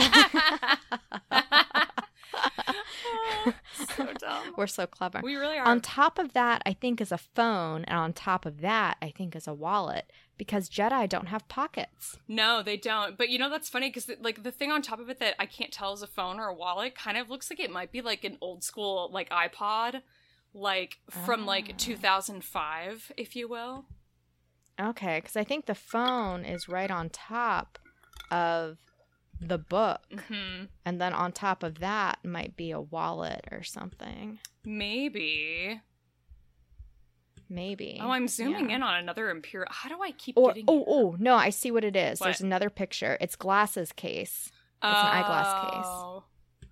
[3.97, 4.52] so dumb.
[4.62, 5.20] We're so clever.
[5.22, 5.66] We really are.
[5.66, 9.11] On top of that, I think is a phone, and on top of that, I
[9.11, 12.18] think is a wallet because Jedi don't have pockets.
[12.29, 13.18] No, they don't.
[13.18, 15.46] But you know that's funny because like the thing on top of it that I
[15.46, 18.01] can't tell is a phone or a wallet kind of looks like it might be
[18.01, 20.03] like an old school like iPod,
[20.55, 21.46] like from Ah.
[21.46, 23.85] like 2005, if you will.
[24.81, 27.79] Okay, because I think the phone is right on top
[28.31, 28.79] of
[29.44, 34.38] the book, hmm and then on top of that might be a wallet or something.
[34.64, 35.81] Maybe.
[37.48, 37.98] Maybe.
[38.00, 38.76] Oh, I'm zooming Yeah.
[38.76, 39.68] in on another imperial.
[39.70, 40.64] How do I keep Or getting?
[40.68, 42.20] oh oh no, I see what it is.
[42.20, 42.26] What?
[42.26, 43.18] There's another picture.
[43.20, 44.50] It's glasses case.
[44.83, 45.87] it's an eyeglass case.
[45.87, 46.24] Oh.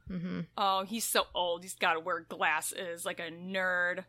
[0.09, 1.62] hmm Oh, he's so old.
[1.62, 4.04] He's got to wear glasses like a nerd.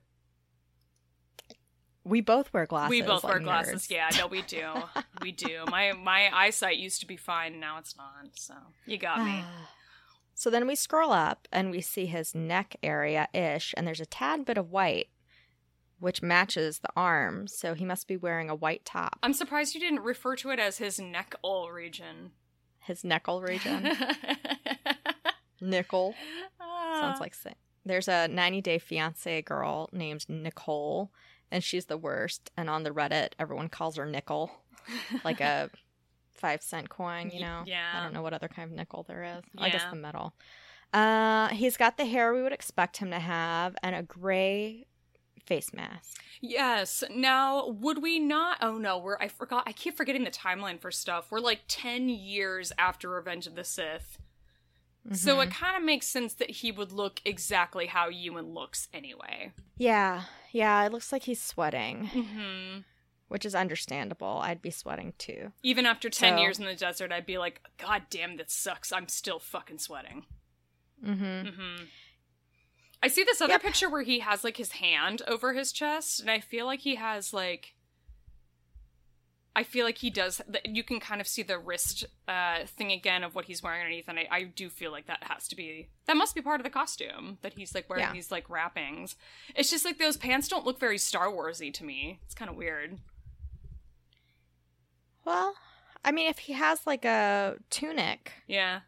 [2.03, 2.89] We both wear glasses.
[2.89, 3.87] we both like wear glasses.
[3.87, 3.91] nerds.
[3.91, 4.71] Yeah, no, we do.
[5.21, 5.65] we do.
[5.67, 8.27] My my eyesight used to be fine, now it's not.
[8.35, 9.43] So you got me.
[10.33, 14.07] So then we scroll up and we see his neck area ish, and there's a
[14.07, 15.09] tad bit of white,
[15.99, 17.45] which matches the arm.
[17.45, 19.19] So he must be wearing a white top.
[19.21, 22.31] I'm surprised you didn't refer to it as his neck ole region.
[22.79, 23.91] His neckle region.
[25.61, 26.15] Nickel.
[26.59, 26.97] Ah.
[27.01, 27.51] Sounds like sa-
[27.85, 31.11] there's a 90 day fiance girl named Nicole,
[31.51, 32.51] and she's the worst.
[32.55, 34.51] And on the Reddit, everyone calls her Nickel.
[35.23, 35.69] like a
[36.41, 37.63] five cent coin, you know?
[37.65, 37.91] yeah.
[37.93, 39.43] I don't know what other kind of nickel there is.
[39.57, 40.33] I guess the metal.
[40.93, 44.87] Uh, he's got the hair we would expect him to have and a gray
[45.45, 46.21] face mask.
[46.41, 47.03] Yes.
[47.13, 48.57] Now, would we not?
[48.61, 49.17] Oh no, we're.
[49.19, 49.63] I forgot.
[49.65, 51.27] I keep forgetting the timeline for stuff.
[51.31, 54.17] We're like ten years after Revenge of the Sith,
[55.13, 55.47] so Mhm.
[55.47, 59.51] it kind of makes sense that he would look exactly how Ewan looks anyway.
[59.77, 62.79] yeah, yeah, it looks like he's sweating, hmm
[63.27, 64.39] which is understandable.
[64.43, 65.53] I'd be sweating too.
[65.63, 68.91] Even after ten So- years in the desert, I'd be like, God damn, that sucks.
[68.91, 70.25] I'm still fucking sweating.
[71.03, 71.47] Mm-hmm.
[71.49, 71.83] hmm
[73.03, 73.61] I see this other Yep.
[73.63, 76.95] picture where he has like his hand over his chest, and I feel like he
[76.95, 77.73] has like.
[79.53, 80.41] I feel like he does.
[80.63, 84.07] You can kind of see the wrist uh, thing again of what he's wearing underneath,
[84.07, 86.63] and I, I do feel like that has to be that must be part of
[86.63, 88.13] the costume that he's like wearing Yeah.
[88.13, 89.15] these like wrappings.
[89.55, 92.19] It's just like those pants don't look very Star Warsy to me.
[92.25, 92.99] It's kind of weird.
[95.25, 95.55] Well,
[96.03, 98.81] I mean, if he has like a tunic, Yeah,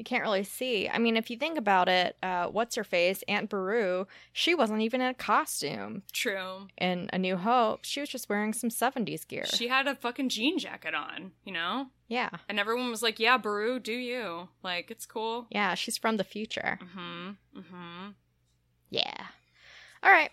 [0.00, 0.88] you can't really see.
[0.88, 4.80] I mean, if you think about it, uh, what's her face, Aunt Beru, she wasn't
[4.80, 6.68] even in a costume true.
[6.78, 7.80] in A New Hope.
[7.82, 9.44] She was just wearing some 70s gear.
[9.44, 12.30] She had a fucking jean jacket on, you know, yeah.
[12.48, 15.46] and everyone was like, "Yeah, Beru, do you?" Like it's cool.
[15.50, 16.78] Yeah, she's from the future.
[16.82, 17.60] Mm-hmm.
[17.60, 18.08] Mm-hmm.
[18.88, 19.26] Yeah.
[20.02, 20.30] All right.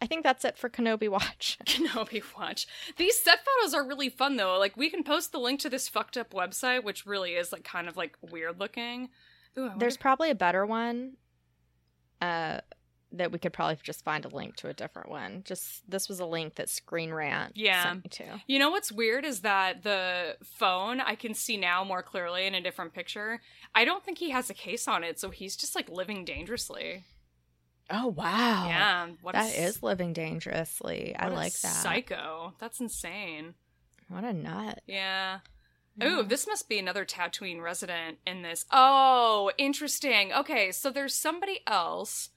[0.00, 1.58] I think that's it for Kenobi Watch.
[1.66, 2.66] Kenobi watch.
[2.98, 4.58] These set photos are really fun though.
[4.58, 7.64] Like we can post the link to this fucked up website, which really is like
[7.64, 9.08] kind of like weird looking.
[9.58, 11.16] Ooh, wonder- There's probably a better one
[12.20, 12.60] uh,
[13.12, 15.42] that we could probably just find a link to a different one.
[15.44, 17.82] Just this was a link that Screen Rant Yeah.
[17.82, 18.42] sent me to.
[18.46, 22.54] You know what's weird is that the phone I can see now more clearly in
[22.54, 23.40] a different picture.
[23.74, 27.04] I don't think he has a case on it, so he's just like living dangerously.
[27.90, 28.66] Oh wow.
[28.68, 31.14] yeah, what a That s- is living dangerously.
[31.18, 31.72] I like that.
[31.72, 32.54] Psycho.
[32.58, 33.54] That's insane.
[34.08, 34.80] What a nut.
[34.86, 35.40] Yeah.
[35.96, 36.06] Yeah.
[36.08, 38.64] Ooh, this must be another Tatooine resident in this.
[38.70, 40.32] Oh, interesting.
[40.32, 42.30] Okay, so there's somebody else,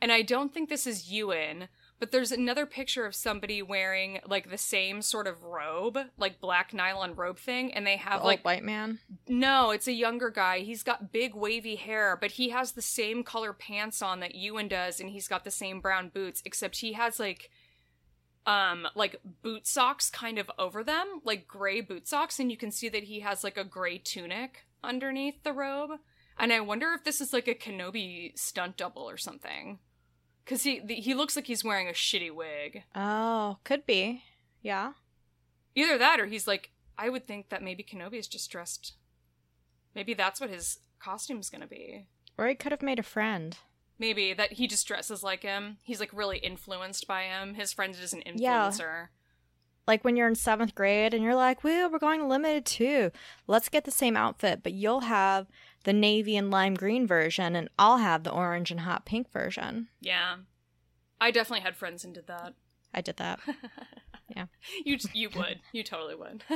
[0.00, 1.68] and I don't think this is Ewan,
[2.02, 6.74] but there's another picture of somebody wearing like the same sort of robe, like black
[6.74, 8.98] nylon robe thing, and they The have old like white man.
[9.28, 10.58] no, it's a younger guy.
[10.62, 14.66] He's got big wavy hair, but he has the same color pants on that Ewan
[14.66, 17.50] does, and he's got the same brown boots, except he has like
[18.46, 22.72] um like boot socks kind of over them, like gray boot socks, and you can
[22.72, 26.00] see that he has like a gray tunic underneath the robe.
[26.36, 29.78] And I wonder if this is like a Kenobi stunt double or something.
[30.44, 32.82] Cause he the, he looks like he's wearing a shitty wig.
[32.94, 34.24] Oh, could be.
[34.60, 34.92] Yeah.
[35.74, 38.94] Either that or he's like I would think that maybe Kenobi is just dressed
[39.94, 42.06] maybe that's what his costume's gonna be.
[42.38, 43.56] Or he could have made a friend.
[43.98, 45.78] Maybe that he just dresses like him.
[45.82, 47.54] He's like really influenced by him.
[47.54, 48.78] His friend is an influencer.
[48.78, 49.06] Yeah.
[49.86, 53.10] Like when you're in seventh grade and you're like, well, we're going limited too.
[53.46, 55.48] Let's get the same outfit, but you'll have
[55.84, 59.88] the navy and lime green version, and I'll have the orange and hot pink version.
[60.00, 60.36] Yeah.
[61.20, 62.54] I definitely had friends and did that.
[62.94, 63.40] I did that.
[64.34, 64.46] Yeah.
[64.86, 65.60] you you would.
[65.72, 66.42] You totally would.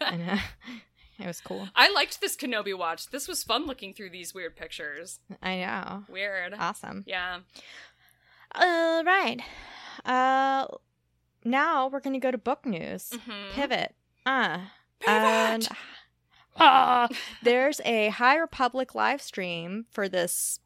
[0.00, 0.38] I know.
[1.18, 1.68] It was cool.
[1.76, 3.08] I liked this Kenobi watch.
[3.10, 5.20] This was fun looking through these weird pictures.
[5.42, 6.04] I know.
[6.08, 6.54] Weird.
[6.58, 7.04] Awesome.
[7.06, 7.40] Yeah.
[8.54, 9.40] All right.
[10.06, 10.68] Uh,
[11.44, 13.10] now we're going to go to book news.
[13.10, 13.50] Mhm.
[13.52, 13.94] Pivot.
[14.24, 14.58] Uh.
[15.00, 15.12] Pivot!
[15.22, 15.68] And
[16.56, 17.08] Ah,
[17.42, 20.60] there's a High Republic live stream for this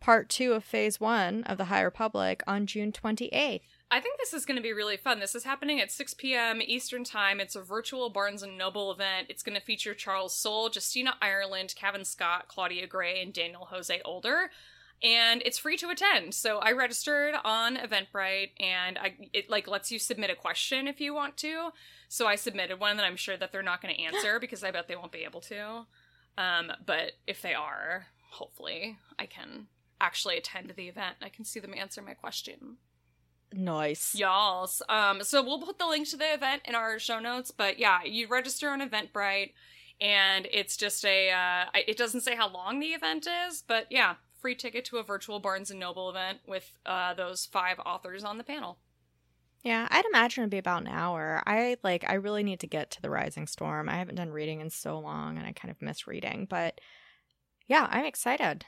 [0.00, 3.62] part two of phase one of the High Republic on June 28th.
[3.90, 5.20] I think this is going to be really fun.
[5.20, 6.60] This is happening at 6 p.m.
[6.60, 7.38] Eastern Time.
[7.38, 9.28] It's a virtual Barnes and Noble event.
[9.30, 14.00] It's going to feature Charles Soule, Justina Ireland, Cavan Scott, Claudia Gray, and Daniel Jose
[14.04, 14.50] Older.
[15.04, 16.34] And it's free to attend.
[16.34, 21.00] So I registered on Eventbrite, and I it like lets you submit a question if
[21.00, 21.70] you want to.
[22.08, 24.70] So I submitted one that I'm sure that they're not going to answer because I
[24.70, 25.86] bet they won't be able to.
[26.38, 29.66] Um, but if they are, hopefully I can
[30.00, 31.16] actually attend the event.
[31.22, 32.76] I can see them answer my question.
[33.52, 34.14] Nice.
[34.14, 34.82] Y'alls.
[34.88, 37.50] Um, so we'll put the link to the event in our show notes.
[37.50, 39.52] But yeah, you register on Eventbrite,
[40.00, 41.30] and it's just a.
[41.30, 45.02] Uh, it doesn't say how long the event is, but yeah, free ticket to a
[45.02, 48.78] virtual Barnes and Noble event with uh, those five authors on the panel.
[49.66, 51.42] Yeah, I'd imagine it'd be about an hour.
[51.44, 53.88] I like I really need to get to the Rising Storm.
[53.88, 56.80] I haven't done reading in so long and I kind of miss reading, but
[57.66, 58.64] yeah, I'm excited.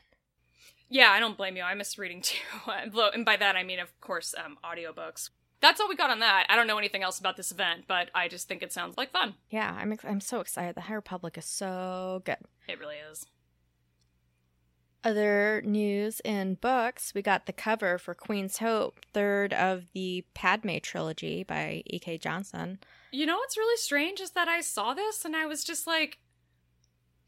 [0.88, 1.62] Yeah, I don't blame you.
[1.62, 5.30] I miss reading too, and by that I mean, of course, um, audiobooks.
[5.60, 6.46] That's all we got on that.
[6.48, 9.12] I don't know anything else about this event, but I just think it sounds like
[9.12, 9.34] fun.
[9.50, 10.74] Yeah, I'm ex- I'm so excited.
[10.74, 12.38] The High Republic is so good.
[12.66, 13.24] It really is.
[15.04, 20.78] Other news in books, we got the cover for Queen's Hope, third of the Padme
[20.82, 22.18] trilogy by E.K.
[22.18, 22.80] Johnston.
[23.12, 26.18] You know what's really strange is that I saw this and I was just like,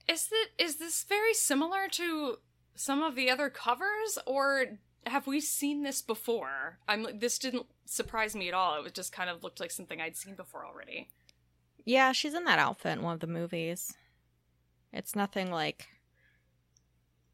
[0.08, 2.38] is that is this very similar to
[2.74, 6.78] some of the other covers, or have we seen this before?
[6.88, 8.84] I'm like, this didn't surprise me at all.
[8.84, 11.08] It just kind of looked like something I'd seen before already.
[11.84, 13.94] Yeah, she's in that outfit in one of the movies.
[14.92, 15.86] It's nothing like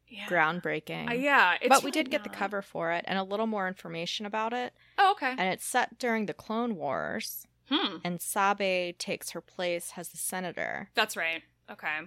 [0.09, 0.25] Yeah.
[0.27, 1.09] groundbreaking.
[1.09, 3.67] Uh, yeah, but we really did get the cover for it and a little more
[3.67, 4.73] information about it.
[4.97, 5.31] Oh, okay.
[5.31, 7.97] And it's set during the Clone Wars, Hmm.
[8.05, 10.89] and Sabe takes her place as the senator.
[10.95, 11.43] That's right.
[11.69, 11.99] Okay.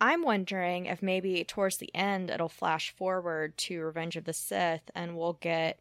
[0.00, 4.88] I'm wondering if maybe towards the end it'll flash forward to Revenge of the Sith
[4.94, 5.80] and we'll get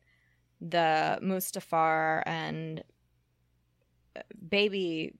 [0.59, 2.83] the Mustafar and
[4.15, 5.13] uh, baby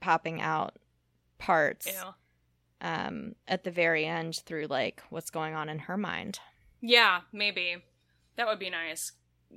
[0.00, 0.74] popping out
[1.38, 2.14] parts Ew.
[2.80, 6.40] Um, at the very end through like what's going on in her mind.
[6.82, 7.76] Yeah, maybe.
[8.36, 9.12] That would be nice.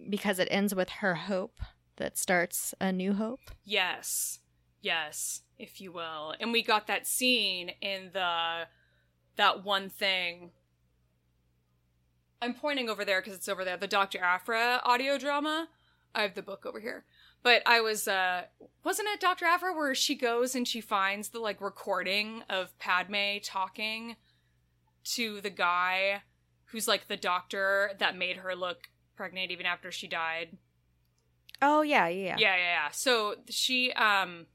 [0.10, 1.60] Because it ends with her hope
[1.98, 3.52] that starts a new hope.
[3.66, 4.40] Yes.
[4.82, 6.34] Yes, if you will.
[6.40, 8.68] And we got that scene in the
[9.36, 10.52] that one thing.
[12.42, 13.78] I'm pointing over there because it's over there.
[13.78, 14.20] The Dr.
[14.20, 15.68] Aphra audio drama.
[16.16, 17.04] I have the book over here.
[17.44, 18.44] But I was uh
[18.84, 19.46] wasn't it Dr.
[19.46, 24.16] Aphra where she goes and she finds the like recording of Padme talking
[25.06, 26.22] to the guy
[26.66, 30.58] who's like the doctor that made her look pregnant even after she died.
[31.62, 32.36] Oh yeah, yeah, yeah.
[32.38, 32.90] Yeah, yeah.
[32.92, 34.46] So she um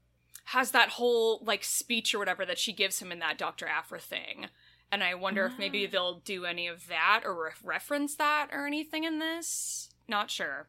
[0.49, 3.67] has that whole like speech or whatever that she gives him in that Dr.
[3.67, 4.47] Aphra thing.
[4.91, 5.89] And I wonder if maybe Ah.
[5.91, 9.89] they'll do any of that or re- reference that or anything in this.
[10.07, 10.67] Not sure.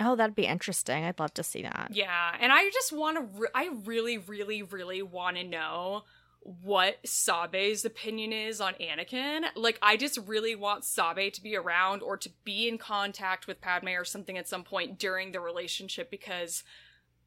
[0.00, 1.04] Oh, that'd be interesting.
[1.04, 1.88] I'd love to see that.
[1.92, 3.40] Yeah, and I just want to.
[3.40, 6.04] Re- I really, really, really want to know
[6.40, 9.42] what Sabe's opinion is on Anakin.
[9.54, 13.60] Like, I just really want Sabe to be around or to be in contact with
[13.60, 16.62] Padme or something at some point during the relationship because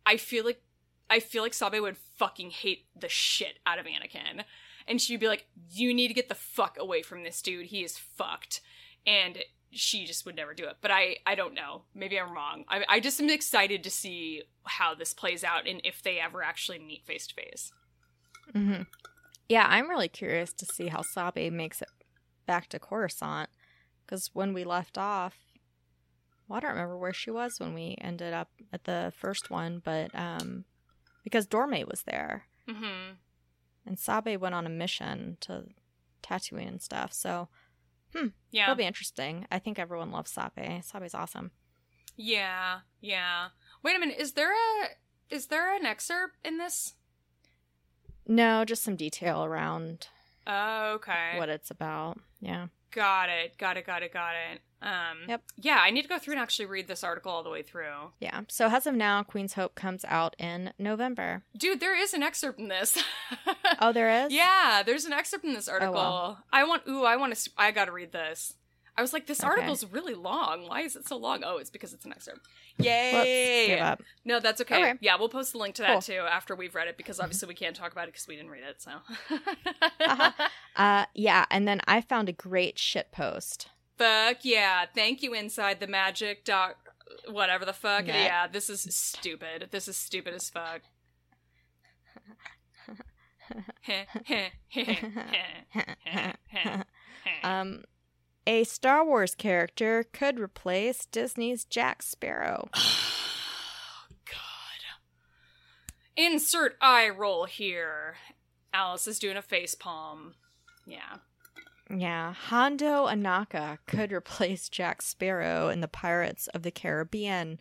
[0.05, 0.61] I feel like
[1.09, 4.43] I feel like Sabe would fucking hate the shit out of Anakin.
[4.87, 7.67] And she'd be like, You need to get the fuck away from this dude.
[7.67, 8.61] He is fucked.
[9.05, 9.39] And
[9.71, 10.77] she just would never do it.
[10.81, 11.83] But I, I don't know.
[11.95, 12.65] Maybe I'm wrong.
[12.67, 16.43] I, I just am excited to see how this plays out and if they ever
[16.43, 17.71] actually meet face to face.
[19.47, 21.89] Yeah, I'm really curious to see how Sabe makes it
[22.45, 23.49] back to Coruscant.
[24.05, 25.35] Because when we left off,
[26.47, 29.81] well, I don't remember where she was when we ended up at the first one,
[29.83, 30.65] but um,
[31.23, 33.13] because Dorme was there Mm-hmm.
[33.85, 35.65] and Sabe went on a mission to
[36.21, 37.11] Tatooine and stuff.
[37.11, 37.49] So
[38.15, 38.27] Hmm.
[38.51, 38.63] Yeah.
[38.63, 39.47] it'll be interesting.
[39.51, 40.83] I think everyone loves Sabe.
[40.83, 41.51] Sabe's awesome.
[42.17, 42.79] Yeah.
[42.99, 43.47] Yeah.
[43.83, 44.17] Wait a minute.
[44.19, 44.87] Is there a
[45.29, 46.95] is there an excerpt in this?
[48.27, 50.07] No, just some detail around
[50.45, 51.37] Oh, okay.
[51.37, 52.19] what it's about.
[52.39, 52.67] Yeah.
[52.91, 53.57] Got it.
[53.57, 53.85] Got it.
[53.85, 54.13] Got it.
[54.13, 54.61] Got it.
[54.83, 55.19] Um.
[55.27, 55.43] Yep.
[55.57, 58.11] Yeah, I need to go through and actually read this article all the way through.
[58.19, 58.41] Yeah.
[58.49, 61.43] So as of now, Queen's Hope comes out in November.
[61.57, 62.97] Dude, there is an excerpt in this.
[63.83, 64.31] Oh, there is?
[64.33, 65.93] Yeah, there's an excerpt in this article.
[65.95, 66.43] well.
[66.53, 66.83] I want.
[66.87, 67.49] Ooh, I want to.
[67.57, 68.53] I got to read this.
[69.01, 69.47] I was like, this Okay.
[69.49, 70.67] article's really long.
[70.67, 71.41] Why is it so long?
[71.43, 72.41] Oh, it's because it's an excerpt.
[72.77, 73.79] Whoops, Yay!
[73.79, 74.03] up.
[74.23, 74.75] No, that's okay.
[74.91, 74.99] Okay.
[75.01, 75.95] Yeah, we'll post the link to Cool.
[75.95, 78.35] that too after we've read it because obviously we can't talk about it because we
[78.35, 78.79] didn't read it.
[78.79, 78.91] So.
[80.75, 83.69] Uh, yeah, and then I found a great shit post.
[83.97, 84.85] fuck yeah!
[84.93, 86.75] Thank you, Inside the Magic Doc.
[87.27, 88.05] Whatever the fuck.
[88.05, 88.15] Net.
[88.15, 89.69] Yeah, this is stupid.
[89.71, 90.81] This is stupid as fuck.
[97.43, 97.83] um,
[98.51, 102.69] a Star Wars character could replace Disney's Jack Sparrow.
[104.03, 104.81] Oh, God.
[106.17, 108.15] Insert eye roll here.
[108.73, 110.33] Alice is doing a face palm.
[110.85, 111.17] Yeah.
[111.89, 117.59] Yeah, Hondo Ohnaka could replace Jack Sparrow in the Pirates of the Caribbean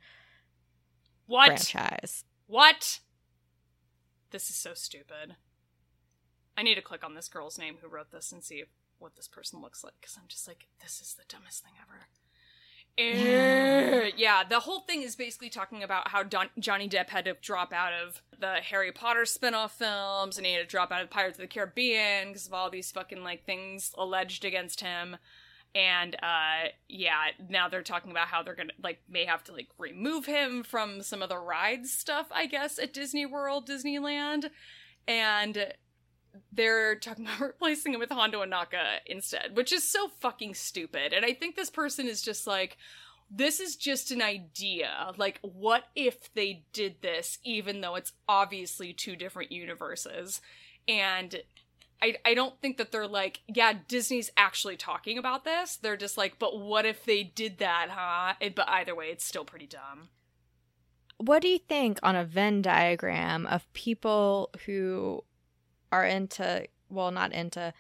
[1.26, 1.47] What?
[1.47, 2.24] franchise.
[2.49, 2.99] What?
[4.32, 5.36] This is so stupid.
[6.57, 8.64] I need to click on this girl's name who wrote this and see
[9.01, 12.07] what this person looks like because I'm just like, this is the dumbest thing ever.
[12.98, 17.34] Eh, yeah, the whole thing is basically talking about how Don- Johnny Depp had to
[17.40, 21.11] drop out of the Harry Potter spin-off films and he had to drop out of
[21.11, 25.16] Pirates of the Caribbean because of all these fucking like things alleged against him.
[25.74, 29.68] And uh yeah, now they're talking about how they're gonna like may have to like
[29.78, 34.51] remove him from some of the rides stuff, I guess, at Disney World, Disneyland.
[35.07, 35.72] And
[36.53, 41.12] they're talking about replacing him with Hondo Ohnaka instead, which is so fucking stupid.
[41.12, 42.76] And I think this person is just like,
[43.31, 45.12] this is just an idea.
[45.16, 50.41] Like, what if they did this, even though it's obviously two different universes?
[50.89, 51.41] And
[52.03, 55.76] I, I don't think that they're like, yeah, Disney's actually talking about this.
[55.76, 58.35] They're just like, but what if they did that, huh?
[58.41, 60.09] It, but either way, it's still pretty dumb.
[61.18, 65.22] What do you think on a Venn diagram of people who
[65.93, 67.72] are into, well, not into,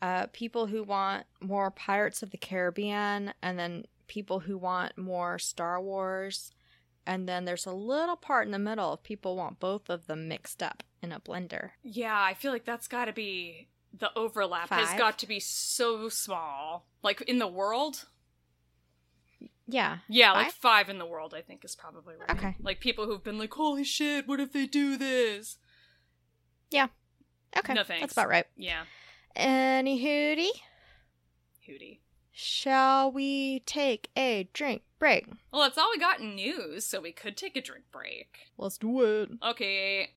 [0.00, 5.38] uh, people who want more Pirates of the Caribbean and then people who want more
[5.38, 6.50] Star Wars?
[7.06, 10.28] And then there's a little part in the middle of people want both of them
[10.28, 11.70] mixed up in a blender.
[11.82, 16.08] Yeah, I feel like that's got to be the overlap has got to be so
[16.08, 16.86] small.
[17.02, 18.06] Like in the world,
[19.66, 19.98] Yeah.
[20.08, 20.54] yeah, like Five?
[20.54, 21.34] five in the world.
[21.36, 22.30] I think is probably right.
[22.30, 22.56] Okay.
[22.60, 25.58] like people who've been like, holy shit, what if they do this?
[27.58, 27.74] Okay.
[27.74, 28.00] No thanks.
[28.00, 28.46] That's about right.
[28.56, 28.84] Yeah,
[29.36, 30.60] Any hootie?
[31.68, 31.98] hootie.
[32.34, 35.26] Shall we take a drink break?
[35.52, 38.38] Well, that's all we got in news, so we could take a drink break.
[38.56, 39.30] Let's do it.
[39.42, 40.10] Okay.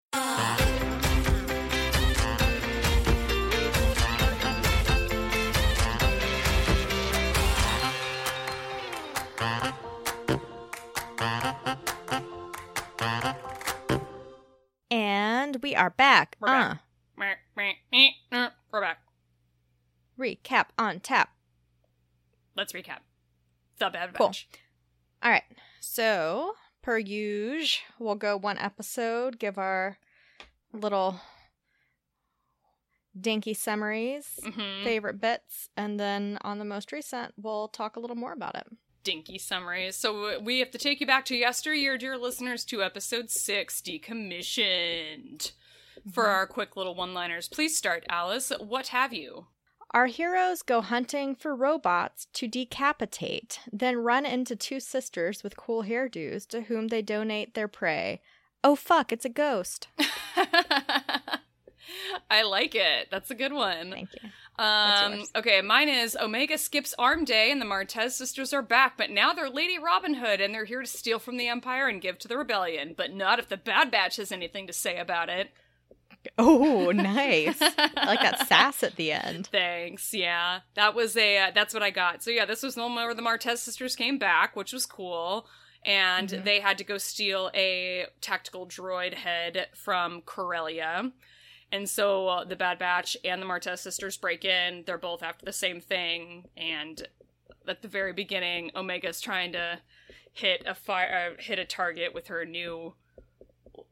[14.92, 16.38] And we are back.
[16.40, 16.82] We're uh, back.
[17.18, 19.00] We're back.
[20.20, 21.30] recap on tap.
[22.56, 23.00] Let's recap.
[23.80, 24.32] The Bad Cool.
[25.24, 25.44] All right.
[25.80, 29.98] So, per usual, we'll go one episode, give our
[30.74, 31.20] little
[33.20, 38.16] dinky summaries, hmm favorite bits, and then on the most recent, we'll talk a little
[38.16, 38.68] more about it.
[39.04, 39.96] Dinky summaries.
[39.96, 45.52] So we have to take you back to yesteryear, dear listeners, to episode six, Decommissioned.
[46.12, 46.34] For Mhm.
[46.34, 48.52] our quick little one liners, please start, Alice.
[48.60, 49.48] What have you?
[49.92, 55.84] Our heroes go hunting for robots to decapitate, then run into two sisters with cool
[55.84, 58.22] hairdos to whom they donate their prey.
[58.64, 59.88] Oh fuck, it's a ghost.
[62.30, 63.10] I like it.
[63.12, 63.92] That's a good one.
[63.92, 64.30] Thank you.
[64.64, 69.12] Um, okay, mine is Omega skips Arm Day and the Martez sisters are back, but
[69.12, 72.18] now they're Lady Robin Hood and they're here to steal from the Empire and give
[72.20, 75.52] to the rebellion, but not if the Bad Batch has anything to say about it.
[76.38, 77.58] Oh, nice.
[77.62, 79.48] I like that sass at the end.
[79.48, 80.14] Thanks.
[80.14, 82.24] Yeah, that was a uh, that's what I got.
[82.24, 85.48] So yeah, this was the one where the Martez sisters came back, which was cool,
[85.84, 86.44] and Mhm.
[86.44, 91.12] they had to go steal a tactical droid head from Corellia.
[91.72, 94.84] And so uh, the Bad Batch and the Martez sisters break in.
[94.86, 97.08] They're both after the same thing, and
[97.68, 99.80] at the very beginning, Omega's trying to
[100.32, 102.94] hit a fire, uh, hit a target with her new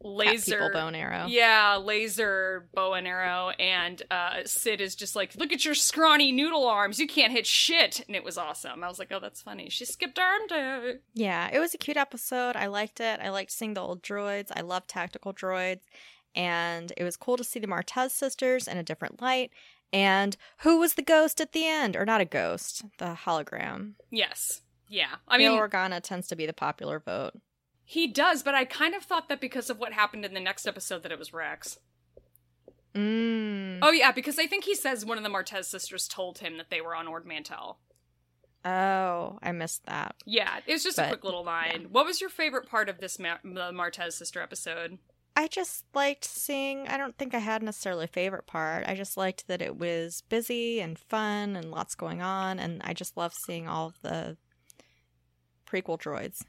[0.01, 1.25] laser people bone arrow.
[1.27, 6.31] yeah, laser bow and arrow, and uh, Cid is just like, "Look at your scrawny
[6.31, 6.99] noodle arms!
[6.99, 8.83] You can't hit shit!" And it was awesome.
[8.83, 10.95] I was like, "Oh, that's funny." She skipped arm day.
[11.13, 12.55] Yeah, it was a cute episode.
[12.55, 13.19] I liked it.
[13.21, 14.51] I liked seeing the old droids.
[14.55, 15.81] I love tactical droids.
[16.35, 19.51] And it was cool to see the Martez sisters in a different light.
[19.91, 21.95] And who was the ghost at the end?
[21.95, 23.93] Or not a ghost, the hologram.
[24.09, 25.15] Yes, yeah.
[25.27, 27.33] I mean, Bail Organa tends to be the popular vote.
[27.85, 30.65] He does, but I kind of thought that because of what happened in the next
[30.67, 31.79] episode that it was Rex.
[32.95, 33.79] Mmm.
[33.81, 36.69] Oh yeah, because I think he says one of the Martez sisters told him that
[36.69, 37.79] they were on Ord Mantell.
[38.65, 40.15] Oh, I missed that.
[40.25, 41.81] Yeah, it was just a quick little line.
[41.81, 41.87] yeah.
[41.91, 44.99] What was your favorite part of this Ma- the Martez sister episode?
[45.35, 48.85] I just liked seeing, I don't think I had necessarily a favorite part.
[48.87, 52.59] I just liked that it was busy and fun and lots going on.
[52.59, 54.37] And I just love seeing all of the
[55.67, 56.43] prequel droids.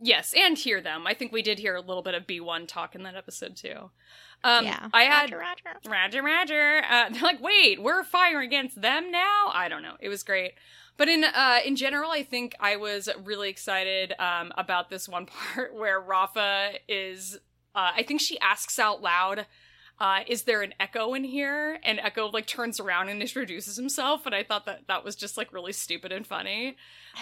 [0.00, 1.06] Yes, and hear them.
[1.06, 3.90] I think we did hear a little bit of B1 talk in that episode too.
[4.42, 4.88] Um, yeah.
[4.92, 5.90] I had Roger, Roger.
[5.90, 6.82] Roger, Roger.
[6.90, 9.50] Uh, they're like, wait, we're firing against them now.
[9.52, 9.96] I don't know.
[10.00, 10.54] It was great,
[10.96, 15.26] but in uh, in general, I think I was really excited um, about this one
[15.54, 17.38] part where Rafa is.
[17.74, 19.46] Uh, I think she asks out loud,
[20.00, 24.24] uh, "Is there an Echo in here?" And Echo like turns around and introduces himself,
[24.26, 26.76] and I thought that that was just like really stupid and funny,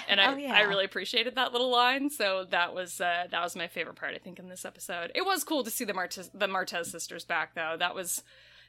[0.08, 0.54] and I Oh, yeah.
[0.54, 2.08] I really appreciated that little line.
[2.10, 4.14] So that was uh, that was my favorite part.
[4.14, 7.24] I think in this episode, it was cool to see the Martez the Martez sisters
[7.24, 7.76] back though.
[7.78, 8.22] That was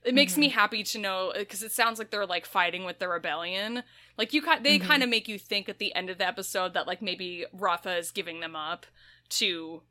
[0.03, 3.09] it makes me happy to know because it sounds like they're like fighting with the
[3.09, 3.83] rebellion.
[4.17, 4.83] Like you, they Mhm.
[4.83, 7.97] kind of make you think at the end of the episode that like maybe Rafa
[7.97, 8.85] is giving them up
[9.31, 9.81] to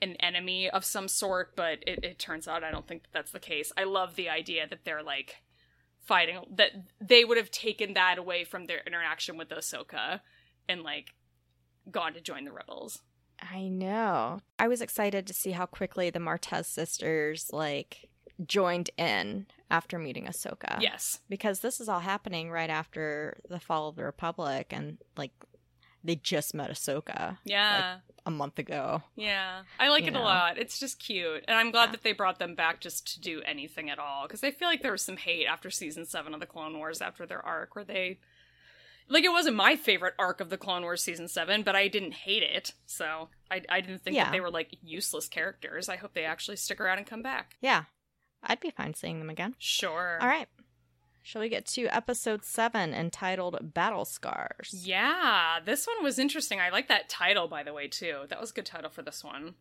[0.00, 3.32] an enemy of some sort, but it, it turns out I don't think that that's
[3.32, 3.72] the case.
[3.76, 5.36] I love the idea that they're like
[6.04, 6.70] fighting that
[7.00, 10.20] they would have taken that away from their interaction with Ahsoka
[10.68, 11.14] and like
[11.90, 13.02] gone to join the rebels.
[13.40, 14.40] I know.
[14.58, 18.08] I was excited to see how quickly the Martez sisters like
[18.46, 20.80] joined in after meeting Ahsoka.
[20.80, 21.20] Yes.
[21.28, 25.32] Because this is all happening right after the fall of the Republic and like
[26.04, 27.98] they just met Ahsoka Yeah.
[28.24, 29.02] a month ago.
[29.16, 30.22] Yeah, I like You it know.
[30.22, 30.58] a lot.
[30.58, 31.92] It's just cute, and I'm glad Yeah.
[31.92, 34.26] that they brought them back just to do anything at all.
[34.26, 37.00] Because I feel like there was some hate after season seven of the Clone Wars
[37.02, 38.20] after their arc, where they,
[39.08, 42.12] like, it wasn't my favorite arc of the Clone Wars season seven, but I didn't
[42.12, 42.72] hate it.
[42.86, 44.24] So I, I didn't think Yeah.
[44.24, 45.88] that they were like useless characters.
[45.88, 47.56] I hope they actually stick around and come back.
[47.60, 47.84] Yeah,
[48.42, 49.56] I'd be fine seeing them again.
[49.58, 50.18] Sure.
[50.20, 50.48] All right.
[51.28, 54.70] Shall we get to episode seven entitled Battle Scars?
[54.72, 56.58] Yeah, this one was interesting.
[56.58, 58.20] I like that title, by the way, too.
[58.30, 59.52] That was a good title for this one.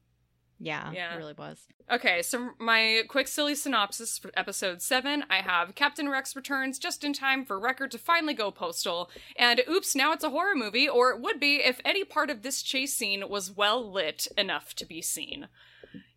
[0.59, 1.13] Yeah, Yeah.
[1.13, 1.68] it really was.
[1.91, 7.03] Okay, so my quick silly synopsis for episode 7 I have Captain Rex returns just
[7.03, 9.11] in time for Wrecker to finally go postal.
[9.36, 12.43] And oops, now it's a horror movie, or it would be if any part of
[12.43, 15.49] this chase scene was well lit enough to be seen.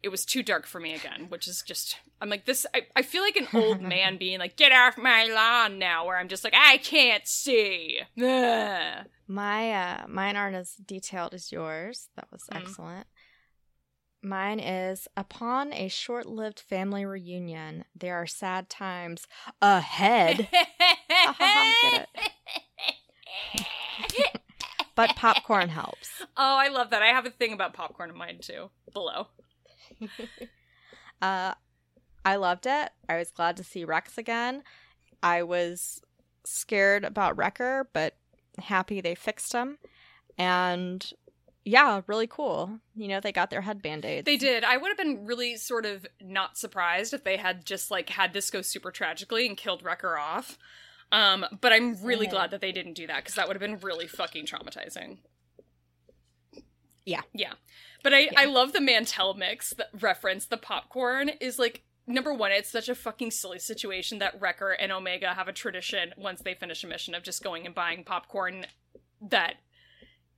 [0.03, 1.97] It was too dark for me again, which is just.
[2.21, 2.67] I'm like, this.
[2.75, 6.17] I, I feel like an old man being like, get off my lawn now, where
[6.19, 8.01] I'm just like, I can't see.
[8.23, 9.07] Ugh.
[9.29, 12.09] My uh mine aren't as detailed as yours.
[12.17, 12.57] That was Mm.
[12.63, 13.07] excellent.
[14.23, 19.27] Mine is upon a short-lived family reunion, there are sad times
[19.63, 20.47] ahead,
[24.09, 24.43] Get
[24.97, 26.11] but popcorn helps.
[26.37, 27.01] oh, I love that.
[27.03, 28.71] I have a thing about popcorn in mine too.
[28.93, 29.29] Below.
[31.23, 31.55] Uh
[32.25, 32.91] I loved it.
[33.09, 34.63] I was glad to see Rex again.
[35.23, 36.03] I was
[36.45, 38.15] scared about Wrecker, but
[38.59, 39.79] happy they fixed him.
[40.39, 41.11] And
[41.65, 42.81] yeah, really cool.
[42.95, 44.25] You know, they got their head band-aids.
[44.25, 44.65] They did.
[44.65, 48.33] I would have been really sort of not surprised if they had just like had
[48.33, 50.59] this go super tragically and killed Wrecker off.
[51.13, 52.31] Um, but I'm really Mhm.
[52.31, 55.19] glad that they didn't do that because that would have been really fucking traumatizing.
[57.05, 57.23] Yeah.
[57.33, 57.55] Yeah.
[58.03, 58.31] But I, Yeah.
[58.37, 60.47] I love the Mantell mix that reference.
[60.47, 64.91] The popcorn is like number one, it's such a fucking silly situation that Wrecker and
[64.91, 68.67] Omega have a tradition once they finish a mission of just going and buying popcorn
[69.21, 69.55] that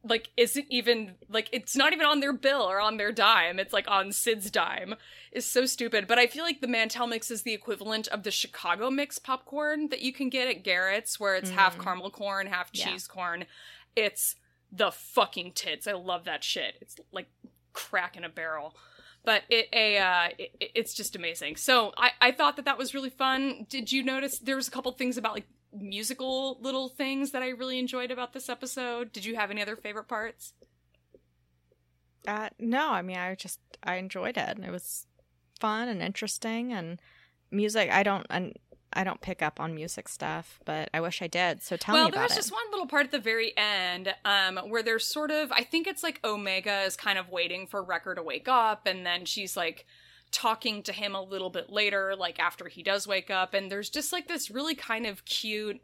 [0.04, 3.58] like isn't even like it's not even on their bill or on their dime.
[3.60, 4.96] It's like on Cid's dime.
[5.30, 6.06] Is so stupid.
[6.08, 9.88] But I feel like the Mantell mix is the equivalent of the Chicago mix popcorn
[9.90, 11.84] that you can get at Garrett's, where it's half Mm.
[11.84, 12.86] caramel corn, half Yeah.
[12.90, 13.46] cheese corn.
[13.96, 14.34] It's
[14.72, 15.86] the fucking tits.
[15.86, 16.76] I love that shit.
[16.80, 17.28] It's like
[17.72, 18.74] crack in a barrel.
[19.24, 21.56] But it a uh, it, it's just amazing.
[21.56, 23.66] So I I thought that that was really fun.
[23.68, 27.48] Did you notice there was a couple things about like musical little things that I
[27.50, 29.12] really enjoyed about this episode?
[29.12, 30.54] Did you have any other favorite parts?
[32.26, 34.56] Uh, no, I mean, I just I enjoyed it.
[34.56, 35.06] and It was
[35.60, 37.00] fun and interesting, and
[37.50, 37.90] music.
[37.90, 38.56] I don't and
[38.94, 41.62] I don't pick up on music stuff, but I wish I did.
[41.62, 42.00] So tell me.
[42.00, 42.40] well, me there about was it.
[42.40, 45.86] just one little part at the very end um, where there's sort of, I think
[45.86, 49.56] it's like Omega is kind of waiting for Wrecker to wake up, and then she's
[49.56, 49.86] like
[50.30, 53.90] talking to him a little bit later, like after he does wake up, and there's
[53.90, 55.80] just like this really kind of cute.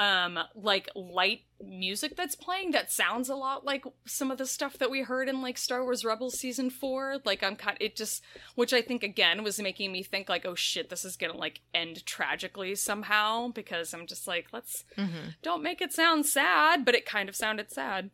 [0.00, 4.78] Um, like light music that's playing that sounds a lot like some of the stuff
[4.78, 7.18] that we heard in like Star Wars Rebels season four.
[7.26, 8.22] Like I'm kind, it just,
[8.54, 11.60] which I think again was making me think like, oh shit, this is gonna like
[11.74, 15.34] end tragically somehow because I'm just like, let's Mhm.
[15.42, 18.08] don't make it sound sad, but it kind of sounded sad.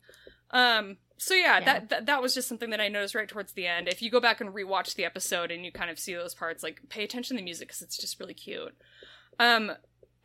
[0.51, 1.63] Um, so yeah, Yeah.
[1.65, 3.87] That, that that was just something that I noticed right towards the end.
[3.87, 6.63] If you go back and rewatch the episode and you kind of see those parts,
[6.63, 8.75] like pay attention to the music because it's just really cute.
[9.39, 9.71] Um,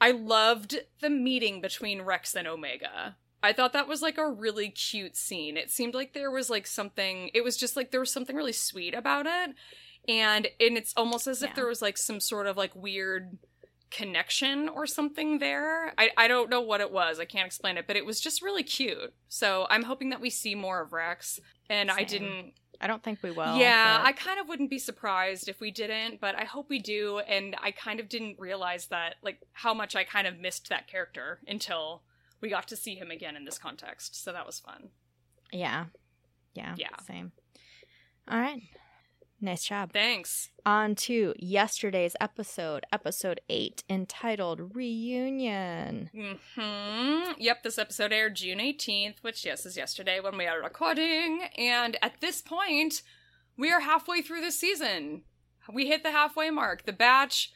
[0.02, 3.16] I loved the meeting between Rex and Omega.
[3.42, 5.56] I thought that was like a really cute scene.
[5.56, 7.30] It seemed like there was like something.
[7.32, 9.54] It was just like there was something really sweet about it,
[10.08, 11.48] and and it's almost as Yeah.
[11.48, 13.38] if there was like some sort of like weird
[13.90, 15.92] connection or something there.
[15.98, 17.20] I, I don't know what it was.
[17.20, 19.12] I can't explain it, but it was just really cute.
[19.28, 21.38] So I'm hoping that we see more of Rex.
[21.68, 22.54] And I didn't.
[22.82, 23.56] I don't think we will.
[23.56, 26.80] yeah, but- I kind of wouldn't be surprised if we didn't, but I hope we
[26.80, 27.20] do.
[27.20, 30.88] And I kind of didn't realize that, like, how much I kind of missed that
[30.88, 32.02] character until
[32.40, 34.20] we got to see him again in this context.
[34.22, 34.88] So that was fun.
[35.52, 35.86] yeah,
[36.54, 36.88] yeah, Yeah.
[37.06, 37.30] Same.
[38.28, 38.60] All right.
[39.44, 39.92] Nice job.
[39.92, 40.50] Thanks.
[40.64, 46.10] On to yesterday's episode, episode eight, entitled Reunion.
[46.14, 51.42] hmm Yep, this episode aired June 18th, which, yes, is yesterday when we are recording.
[51.58, 53.02] And at this point,
[53.56, 55.22] we are halfway through the season.
[55.72, 56.86] We hit the halfway mark.
[56.86, 57.52] The batch,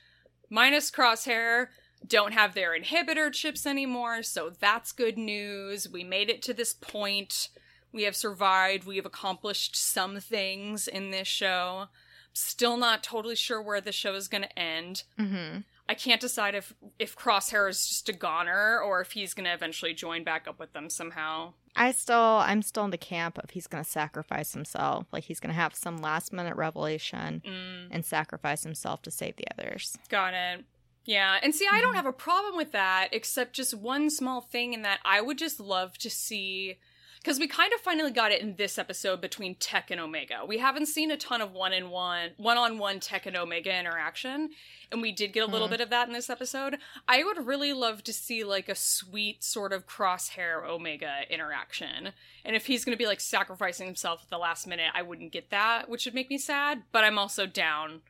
[0.50, 1.68] minus Crosshair,
[2.04, 5.88] don't have their inhibitor chips anymore, so that's good news.
[5.88, 7.48] We made it to this point.
[7.96, 8.86] We have survived.
[8.86, 11.86] We have accomplished some things in this show.
[12.34, 15.04] Still not totally sure where the show is going to end.
[15.18, 15.60] Mm-hmm.
[15.88, 19.94] I can't decide if if Crosshair is just a goner or if he's gonna eventually
[19.94, 21.54] join back up with them somehow.
[21.76, 25.06] I still, I'm still in the camp of he's going to sacrifice himself.
[25.12, 29.36] Like he's going to have some last minute revelation Mm, and sacrifice himself to save
[29.36, 29.96] the others.
[30.08, 30.64] got it.
[31.04, 34.72] Yeah, and see, I don't have a problem with that, except just one small thing
[34.72, 36.78] in that I would just love to see.
[37.18, 40.44] Because we kind of finally got it in this episode between Tech and Omega.
[40.46, 43.76] We haven't seen a ton of one in one, one on one Tech and Omega
[43.78, 44.50] interaction,
[44.92, 45.72] and we did get a little Mhm.
[45.72, 46.78] bit of that in this episode.
[47.08, 52.12] I would really love to see like a sweet sort of crosshair Omega interaction.
[52.44, 55.32] And if he's going to be like sacrificing himself at the last minute, I wouldn't
[55.32, 56.84] get that, which would make me sad.
[56.92, 58.02] But I'm also down.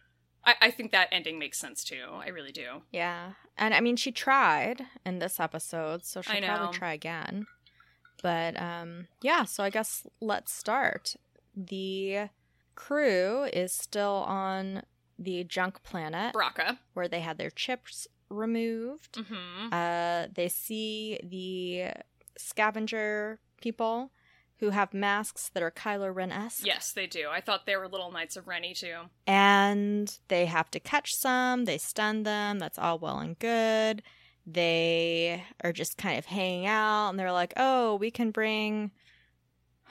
[0.45, 2.05] I, I think that ending makes sense too.
[2.13, 2.83] I really do.
[2.93, 3.33] Yeah.
[3.57, 7.47] And I mean, she tried in this episode, so she'll probably try again.
[8.23, 11.17] But um, yeah, so I guess let's start.
[11.55, 12.29] The
[12.75, 14.83] crew is still on
[15.19, 16.79] the junk planet Bracca.
[16.95, 19.15] where they had their chips removed.
[19.15, 19.73] Mm-hmm.
[19.73, 21.93] Uh, they see the
[22.39, 24.11] scavenger people
[24.59, 26.65] who have masks that are Kylo Ren esque.
[26.67, 27.29] Yes, they do.
[27.31, 28.97] I thought they were little Knights of Rennie too.
[29.27, 31.67] and they have to catch some.
[31.67, 32.59] They stun them.
[32.59, 34.03] That's all well and good.
[34.47, 38.93] They are just kind of hanging out, and they're like, "Oh, we can bring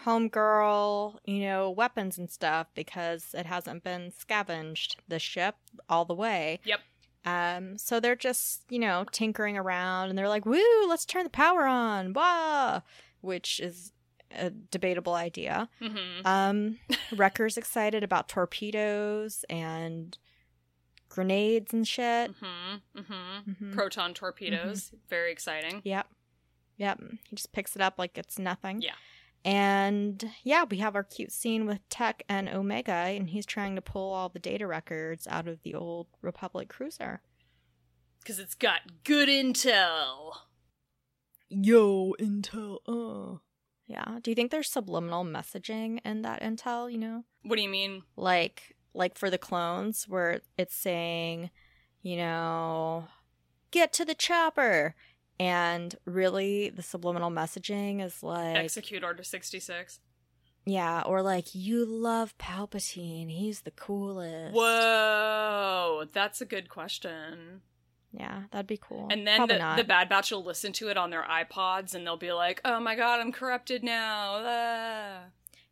[0.06, 5.56] homegirl, you know, weapons and stuff because it hasn't been scavenged the ship
[5.90, 6.80] all the way." Yep.
[7.26, 11.30] Um, so they're just, you know, tinkering around, and they're like, "Woo, let's turn the
[11.30, 12.82] power on!" Wah,
[13.22, 13.92] which is
[14.32, 15.70] a debatable idea.
[15.82, 16.26] Mm-hmm.
[16.26, 16.80] Um,
[17.16, 20.18] Wrecker's excited about torpedoes and
[21.16, 22.32] grenades and shit.
[22.36, 23.00] Mm-hmm.
[23.00, 23.66] Mm-hmm.
[23.70, 23.74] Mhm.
[23.74, 24.92] Proton torpedoes.
[25.10, 25.82] Very exciting.
[25.86, 26.08] Yep.
[26.78, 27.02] Yep.
[27.30, 28.82] He just picks it up like it's nothing.
[28.82, 28.96] Yeah.
[29.46, 33.82] And yeah, we have our cute scene with Tech and Omega, and he's trying to
[33.82, 37.22] pull all the data records out of the old Republic cruiser.
[38.20, 40.34] Because it's got good intel.
[41.50, 43.38] Yo, Intel, uh.
[43.88, 44.18] Yeah.
[44.22, 47.24] Do you think there's subliminal messaging in that intel, you know?
[47.44, 48.02] What do you mean?
[48.18, 51.50] like like for the clones where it's saying
[52.02, 53.08] you know
[53.72, 54.96] get to the chopper
[55.40, 60.00] and really the subliminal messaging is like Execute Order 66.
[60.66, 67.62] yeah or like you love palpatine he's the coolest Whoa, that's a good question.
[68.12, 71.10] yeah that'd be cool And then the, the Bad Batch will listen to it on
[71.10, 74.36] their iPods and they'll be like, oh my god, I'm corrupted now.
[74.46, 75.20] Ah.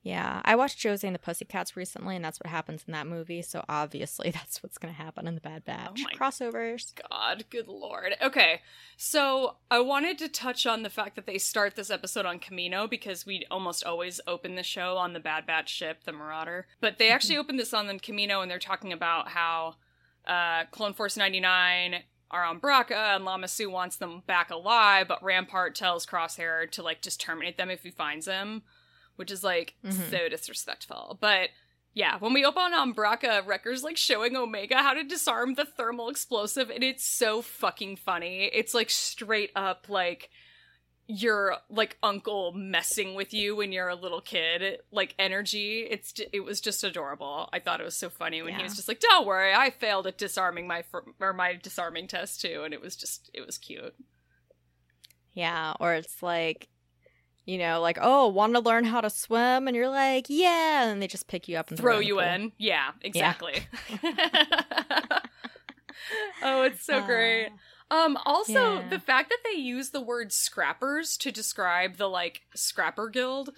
[0.04, 3.42] Yeah i watched josie and the pussycats recently and that's what happens in that movie
[3.42, 8.16] so obviously that's what's gonna happen in the bad batch my crossovers God, good lord.
[8.22, 8.62] Okay,
[8.98, 12.90] so I wanted to touch on the fact that they start this episode on Kamino
[12.90, 16.68] because we almost always open the show on the Bad Batch ship, the Marauder.
[16.80, 19.76] But they actually open this on the Kamino and they're talking about how
[20.28, 25.24] uh, Clone Force 99 are on Bracca and Lama Su wants them back alive, but
[25.24, 28.64] Rampart tells Crosshair to like just terminate them if he finds them,
[29.16, 30.10] which is like Mhm.
[30.10, 31.18] so disrespectful.
[31.22, 31.50] But
[31.94, 36.10] yeah, when we open on Bracca, Wrecker's like showing Omega how to disarm the thermal
[36.10, 38.46] explosive, and it's so fucking funny.
[38.46, 40.30] It's like straight up like
[41.06, 45.82] your like uncle messing with you when you're a little kid, like energy.
[45.82, 47.50] It's it was just adorable.
[47.52, 50.08] I thought it was so funny when he was just like, "Don't worry, I failed
[50.08, 53.58] at disarming my fir- or my disarming test too," and it was just it was
[53.58, 53.94] cute.
[55.34, 56.70] Yeah, or it's like,
[57.46, 59.68] you know, like, oh, want to learn how to swim?
[59.68, 60.86] And you're like, yeah.
[60.90, 62.24] And they just pick you up and Throw in the you pool.
[62.24, 63.68] in, yeah, exactly.
[66.44, 67.50] oh, it's so great.
[67.92, 68.88] Um, also, Yeah.
[68.90, 73.52] the fact that they use the word scrappers to describe the like scrapper guild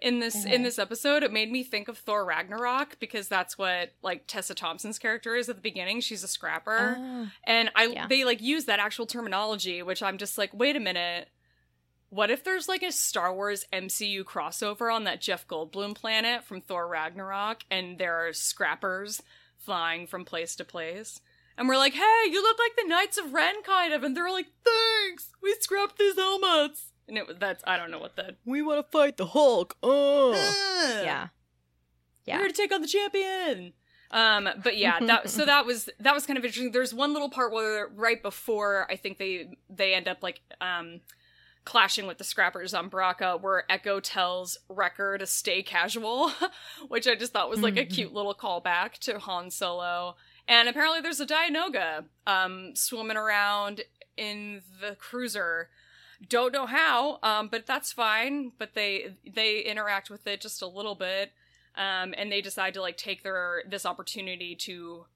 [0.00, 0.64] in this in Mhm.
[0.64, 4.98] this episode, it made me think of Thor Ragnarok because that's what like Tessa Thompson's
[4.98, 6.00] character is at the beginning.
[6.00, 6.96] She's a scrapper.
[6.98, 7.28] Oh.
[7.44, 8.06] And I Yeah.
[8.06, 11.28] they like use that actual terminology, which I'm just like, wait a minute.
[12.10, 16.60] What if there's like a Star Wars MCU crossover on that Jeff Goldblum planet from
[16.60, 19.22] Thor Ragnarok and there are scrappers
[19.58, 21.20] flying from place to place?
[21.56, 24.02] And we're like, hey, you look like the Knights of Ren kind of.
[24.02, 26.90] And they're like, thanks, we scrapped these helmets.
[27.06, 28.36] And it, that's, I don't know what the.
[28.44, 29.76] We want to fight the Hulk.
[29.82, 30.32] Oh.
[30.32, 31.02] Yeah.
[31.02, 31.28] Yeah.
[32.24, 32.36] Yeah.
[32.36, 33.72] We're here to take on the champion.
[34.10, 36.72] Um, but yeah, that so that was that was kind of interesting.
[36.72, 41.00] There's one little part where right before I think they they end up like um
[41.64, 46.32] clashing with the scrappers on Bracca where Echo tells Wrecker to stay casual,
[46.88, 47.94] which I just thought was like a Mhm.
[47.94, 50.16] cute little callback to Han Solo.
[50.48, 53.82] And apparently there's a Dianoga um swimming around
[54.16, 55.68] in the cruiser.
[56.28, 58.52] Don't know how, um, but that's fine.
[58.58, 61.32] But they they interact with it just a little bit
[61.76, 65.06] um, and they decide to like take their this opportunity to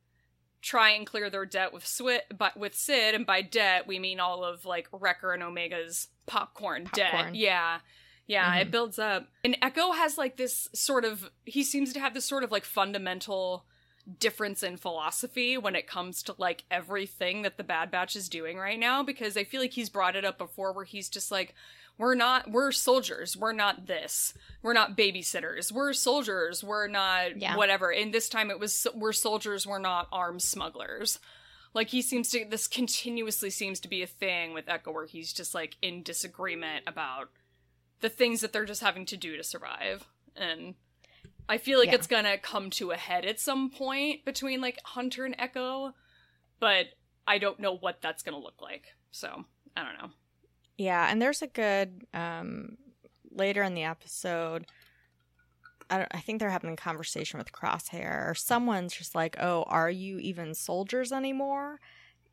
[0.64, 4.18] try and clear their debt with Swit, but with Cid, and by debt we mean
[4.18, 7.34] all of like Wrecker and Omega's popcorn, debt.
[7.34, 7.80] Yeah,
[8.26, 8.70] yeah, it Mhm.
[8.70, 9.28] builds up.
[9.44, 12.64] And Echo has like this sort of he seems to have this sort of like
[12.64, 13.66] fundamental
[14.18, 18.58] difference in philosophy when it comes to like everything that the Bad Batch is doing
[18.58, 21.54] right now because I feel like he's brought it up before where he's just like
[21.98, 23.36] we're not we're soldiers.
[23.36, 24.34] We're not this.
[24.62, 25.70] We're not babysitters.
[25.70, 26.64] We're soldiers.
[26.64, 27.56] We're not Yeah.
[27.56, 27.92] whatever.
[27.92, 29.66] And this time it was we're soldiers.
[29.66, 31.20] We're not arms smugglers.
[31.72, 35.32] Like he seems to this continuously seems to be a thing with echo where he's
[35.32, 37.30] just like in disagreement about
[38.00, 40.04] the things that they're just having to do to survive.
[40.36, 40.74] And
[41.48, 41.96] i feel like Yeah.
[41.96, 45.92] it's gonna come to a head at some point between like hunter and echo
[46.58, 46.86] but
[47.26, 48.94] i don't know what that's gonna look like.
[49.10, 49.44] So
[49.76, 50.10] i don't know
[50.76, 52.76] Yeah, and there's a good um
[53.30, 54.66] later in the episode.
[55.90, 59.64] I don't, I think they're having a conversation with Crosshair, or someone's just like, "Oh,
[59.66, 61.78] are you even soldiers anymore?"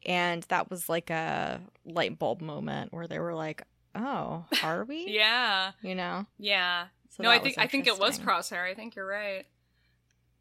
[0.06, 3.64] And that was like a light bulb moment where they were like,
[3.94, 6.26] "Oh, are we?" yeah you know.
[6.40, 9.46] yeah So no i think i think it was crosshair i think you're right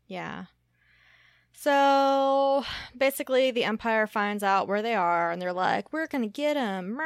[0.06, 0.44] Yeah.
[1.52, 2.64] So
[2.96, 6.98] basically, the Empire finds out where they are, and they're like, "We're gonna get them,"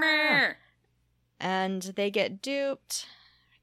[0.00, 0.52] Meh.
[1.38, 3.06] and they get duped.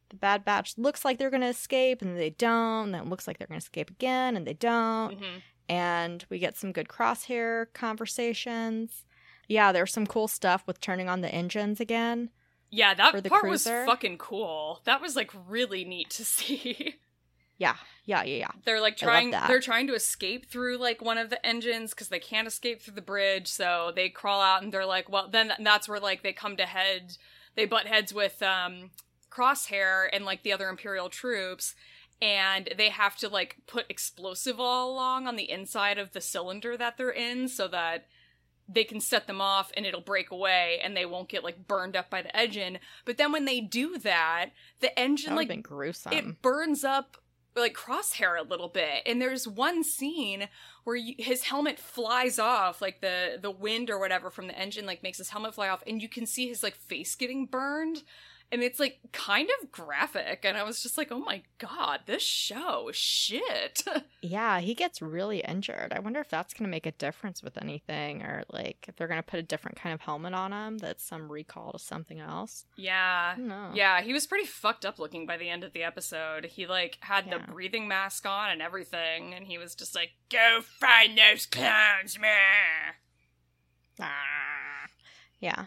[0.10, 2.86] The Bad Batch looks like they're gonna escape, and they don't.
[2.86, 5.20] And then it looks like they're gonna escape again, and they don't.
[5.20, 5.42] Mhm.
[5.70, 9.06] And we get some good crosshair conversations.
[9.50, 12.30] Yeah, there's some cool stuff with turning on the engines again.
[12.70, 13.80] yeah that part cruiser.
[13.80, 16.96] was fucking cool that was like really neat to see
[17.58, 18.52] Yeah, yeah, yeah, yeah.
[18.66, 22.20] they're like trying they're trying to escape through like one of the engines because they
[22.20, 25.90] can't escape through the bridge so they crawl out and they're like well then that's
[25.90, 27.18] where like they come to head
[27.56, 28.92] they butt heads with um
[29.32, 31.76] crosshair and like the other imperial troops
[32.22, 36.78] and they have to like put explosive all along on the inside of the cylinder
[36.78, 38.06] that they're in so that
[38.70, 41.96] they can set them off and it'll break away and they won't get like burned
[41.96, 44.50] up by the engine but then when they do that
[44.80, 46.14] the engine would like gruesome.
[46.14, 47.18] it burns up
[47.60, 50.48] like crosshair a little bit and there's one scene
[50.84, 54.86] where you, his helmet flies off like the the wind or whatever from the engine
[54.86, 58.04] like makes his helmet fly off and you can see his like face getting burned
[58.52, 62.24] and it's like kind of graphic and i was just like oh my god this
[62.24, 63.84] show shit
[64.22, 65.94] Yeah, he gets really injured.
[65.96, 69.08] I wonder if that's going to make a difference with anything or like if they're
[69.08, 72.20] going to put a different kind of helmet on him that's some recall to something
[72.20, 72.66] else.
[72.76, 73.72] yeah I don't know.
[73.74, 76.98] yeah he was pretty fucked up looking by the end of the episode he like
[77.02, 77.38] had Yeah.
[77.38, 82.20] the breathing mask on and everything and he was just like go find those clowns
[82.20, 82.96] man
[84.00, 84.88] Ah.
[85.40, 85.66] Yeah.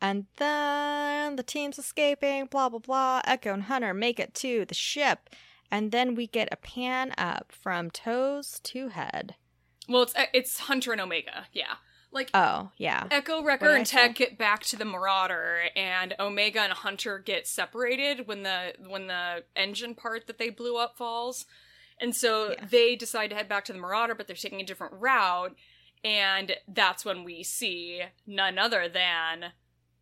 [0.00, 3.20] And then the team's escaping, blah, blah, blah.
[3.24, 5.30] Echo and Hunter make it to the ship.
[5.70, 9.34] And then we get a pan up from toes to head.
[9.88, 11.74] Well, it's it's Hunter and Omega, yeah.
[12.10, 13.06] Like Oh, yeah.
[13.10, 13.98] Echo, Wrecker, and say?
[13.98, 19.08] Tech get back to the Marauder, and Omega and Hunter get separated when the when
[19.08, 21.44] the engine part that they blew up falls,
[22.00, 22.64] and so Yeah.
[22.70, 25.54] they decide to head back to the Marauder, but they're taking a different route,
[26.02, 29.52] and that's when we see none other than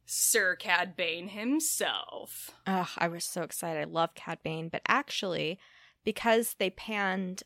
[0.07, 2.53] Sir Cad Bane himself.
[2.67, 3.81] Ugh, I was so excited.
[3.81, 4.69] I love Cad Bane.
[4.69, 5.59] But actually,
[6.05, 7.43] because they panned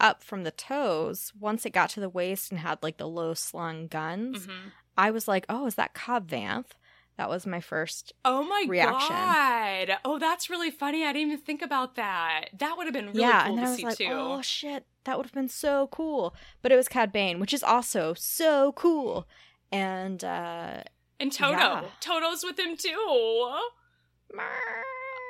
[0.00, 3.32] up from the toes, once it got to the waist and had like the low
[3.34, 4.72] slung guns, Mhm.
[4.98, 6.72] I was like, oh, is that Cobb Vanth?
[7.16, 8.12] That was my first.
[8.24, 9.08] Oh my Reaction.
[9.14, 9.98] god!
[10.04, 11.04] Oh, that's really funny.
[11.04, 12.46] I didn't even think about that.
[12.58, 14.08] That would have been really yeah, cool and I was see like, too.
[14.10, 16.34] oh shit, that would have been so cool.
[16.60, 19.28] But it was Cad Bane, which is also so cool.
[19.70, 20.82] And uh
[21.24, 21.52] And Todo.
[21.52, 21.84] Yeah.
[22.00, 23.48] Todo's with him too.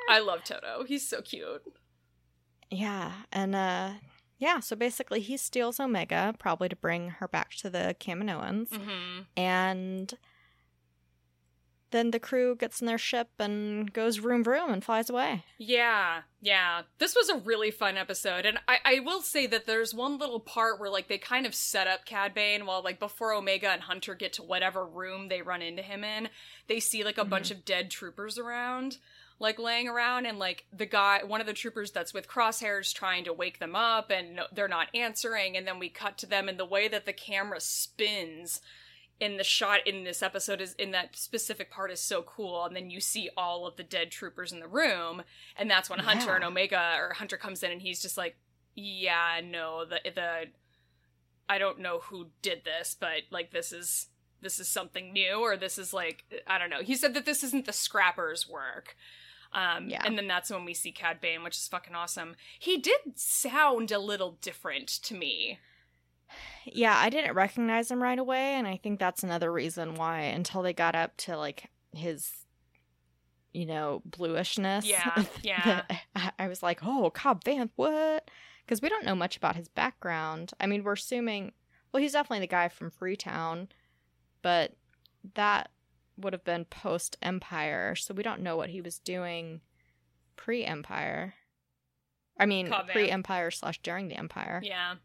[0.09, 0.83] I love Toto.
[0.85, 1.63] He's so cute.
[2.69, 3.91] yeah, and uh
[4.37, 8.67] yeah, so basically he steals Omega, probably to bring her back to the Kaminoans.
[8.75, 10.13] hmm and
[11.95, 15.43] then the crew gets in their ship and goes room room and flies away.
[15.57, 16.81] Yeah, yeah.
[16.99, 20.39] This was a really fun episode, and I, I will say that there's one little
[20.39, 23.83] part where like they kind of set up Cad Bane while like before Omega and
[23.83, 26.29] Hunter get to whatever room they run into him in,
[26.67, 27.29] they see like a mm-hmm.
[27.29, 28.97] bunch of dead troopers around.
[29.37, 33.25] Like laying around, and like the guy, one of the troopers that's with crosshairs trying
[33.25, 35.57] to wake them up, and no- they're not answering.
[35.57, 38.61] And then we cut to them, and the way that the camera spins
[39.19, 42.75] in the shot in this episode is in that specific part is so cool and
[42.75, 45.21] then you see all of the dead troopers in the room
[45.55, 48.35] and that's when hunter and omega or hunter comes in and he's just like
[48.75, 50.43] yeah no the the
[51.47, 54.07] i don't know who did this but like this is
[54.41, 57.41] this is something new or this is like i don't know he said that this
[57.41, 58.95] isn't the scrappers work
[59.53, 60.01] um, Yeah.
[60.03, 62.35] and then that's when we see Cad Bane, which is fucking awesome.
[62.59, 65.59] He did sound a little different to me.
[66.65, 70.61] Yeah, I didn't recognize him right away, and I think that's another reason why until
[70.61, 72.31] they got up to like his,
[73.53, 74.85] you know, bluishness.
[74.85, 75.81] Yeah, yeah.
[76.39, 78.29] I- was like, oh, Cobb Vanth, what?
[78.65, 80.51] because we don't know much about his background.
[80.59, 81.51] I mean, we're assuming,
[81.91, 83.67] well, he's definitely the guy from Freetown,
[84.41, 84.73] but
[85.35, 85.69] that
[86.17, 89.61] would have been post Empire, so we don't know what he was doing
[90.35, 91.35] pre Empire.
[92.39, 94.61] I mean, pre Empire slash during the Empire.
[94.63, 94.95] Yeah.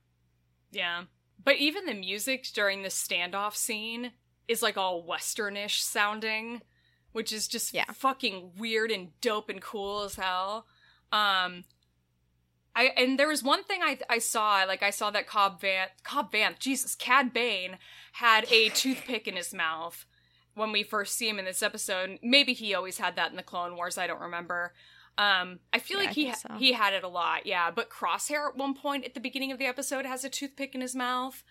[0.73, 1.03] Yeah.
[1.43, 4.13] But even the music during the standoff scene
[4.49, 6.63] is like all westernish sounding,
[7.13, 7.85] which is just Yeah.
[7.93, 10.67] fucking weird and dope and cool as hell.
[11.13, 11.65] Um
[12.75, 15.89] I and there was one thing I I saw, like I saw that Cobb Van
[16.05, 17.79] Cobb Van, Jesus, Cad Bane
[18.13, 20.07] had a toothpick in his mouth
[20.55, 22.19] when we first see him in this episode.
[22.23, 24.73] Maybe he always had that in the Clone Wars, I don't remember.
[25.19, 26.55] Um, I feel Yeah, like he think so.
[26.59, 27.71] he had it a lot, yeah.
[27.71, 30.81] But Crosshair at one point at the beginning of the episode has a toothpick in
[30.81, 31.43] his mouth,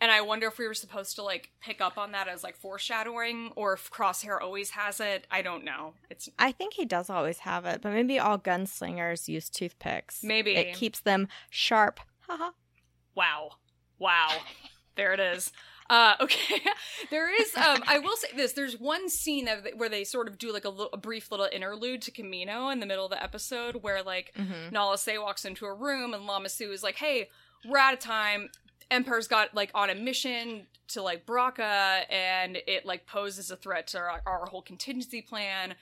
[0.00, 2.56] and I wonder if we were supposed to like pick up on that as like
[2.56, 5.26] foreshadowing, or if Crosshair always has it.
[5.30, 5.94] I don't know.
[6.08, 10.22] It's I think he does always have it, but maybe all gunslingers use toothpicks.
[10.22, 10.56] Maybe.
[10.56, 12.00] it keeps them sharp.
[12.20, 12.50] Haha.
[13.14, 13.50] wow,
[13.98, 14.30] wow.
[14.96, 15.52] there it is.
[15.90, 16.60] Uh, okay,
[17.10, 17.54] there is.
[17.56, 20.64] Um, I will say this: there's one scene that, where they sort of do like
[20.64, 24.72] a, brief little interlude to Kamino in the middle of the episode, where like Mhm.
[24.72, 27.30] Nala Se walks into a room and Lama Su is like, "Hey,
[27.64, 28.50] we're out of time.
[28.90, 33.86] Empire's got like on a mission to like Bracca, and it like poses a threat
[33.88, 35.74] to our, our whole contingency plan.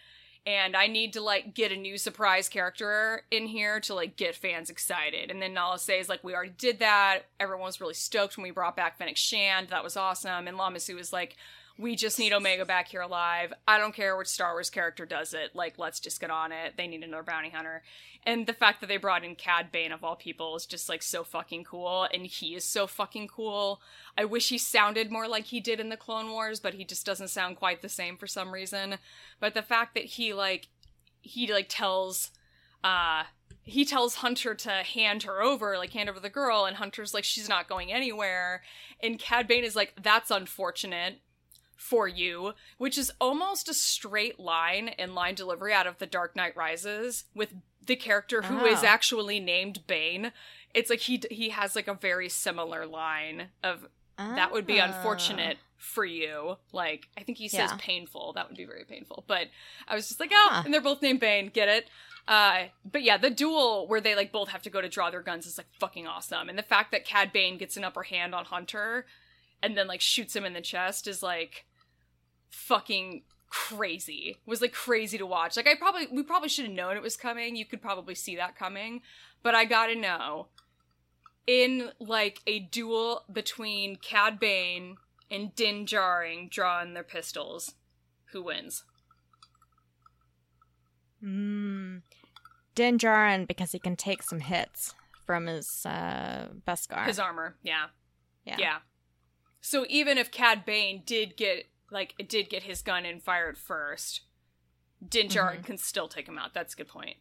[0.46, 4.36] And I need to like get a new surprise character in here to like get
[4.36, 7.22] fans excited." And then Nala says like, "We already did that.
[7.40, 9.68] Everyone was really stoked when we brought back Fennec Shand.
[9.70, 11.36] That was awesome." And Lama Su is like.
[11.78, 13.52] We just need Omega back here alive.
[13.68, 15.54] I don't care which Star Wars character does it.
[15.54, 16.74] Like, let's just get on it.
[16.76, 17.82] They need another bounty hunter.
[18.24, 21.02] And the fact that they brought in Cad Bane of all people is just like
[21.02, 23.80] so fucking cool, and he is so fucking cool.
[24.16, 27.06] I wish he sounded more like he did in the Clone Wars, but he just
[27.06, 28.96] doesn't sound quite the same for some reason.
[29.38, 30.68] But the fact that he like
[31.20, 32.30] he like tells
[32.82, 33.24] uh
[33.62, 37.24] he tells Hunter to hand her over, like hand over the girl, and Hunter's like,
[37.24, 38.62] she's not going anywhere.
[39.00, 41.20] And Cad Bane is like, that's unfortunate
[41.76, 46.34] for you, which is almost a straight line in line delivery out of The Dark
[46.34, 47.52] Knight Rises with
[47.84, 48.86] the character who is Oh.
[48.86, 50.32] actually named Bane.
[50.74, 53.86] It's like he he has like a very similar line of
[54.18, 54.84] that would be Ah.
[54.86, 56.56] unfortunate for you.
[56.72, 57.76] Like I think he says Yeah.
[57.78, 58.32] painful.
[58.32, 59.24] That would be very painful.
[59.26, 59.48] But
[59.86, 60.62] I was just like, oh, Huh.
[60.64, 61.48] and they're both named Bane.
[61.48, 61.88] Get it?
[62.26, 65.22] Uh, but yeah, the duel where they like both have to go to draw their
[65.22, 66.48] guns is like fucking awesome.
[66.48, 69.06] And the fact that Cad Bane gets an upper hand on Hunter
[69.62, 71.65] and then like shoots him in the chest is like
[72.50, 74.38] fucking crazy.
[74.46, 75.56] It was like crazy to watch.
[75.56, 77.56] Like I probably we probably should have known it was coming.
[77.56, 79.02] You could probably see that coming.
[79.42, 80.48] But I gotta know.
[81.46, 84.96] In like a duel between Cad Bane
[85.30, 87.74] and Din Djarin drawing their pistols,
[88.32, 88.82] who wins?
[91.22, 92.02] Mm.
[92.74, 94.94] Din Djarin because he can take some hits
[95.24, 97.06] from his uh, Beskar.
[97.06, 97.86] His armor, yeah.
[98.44, 98.56] yeah.
[98.58, 98.78] Yeah.
[99.60, 103.56] So even if Cad Bane did get like it did get his gun and fired
[103.58, 104.22] first,
[105.06, 105.64] Din Djarin Mhm.
[105.64, 106.54] can still take him out.
[106.54, 107.18] That's a good point.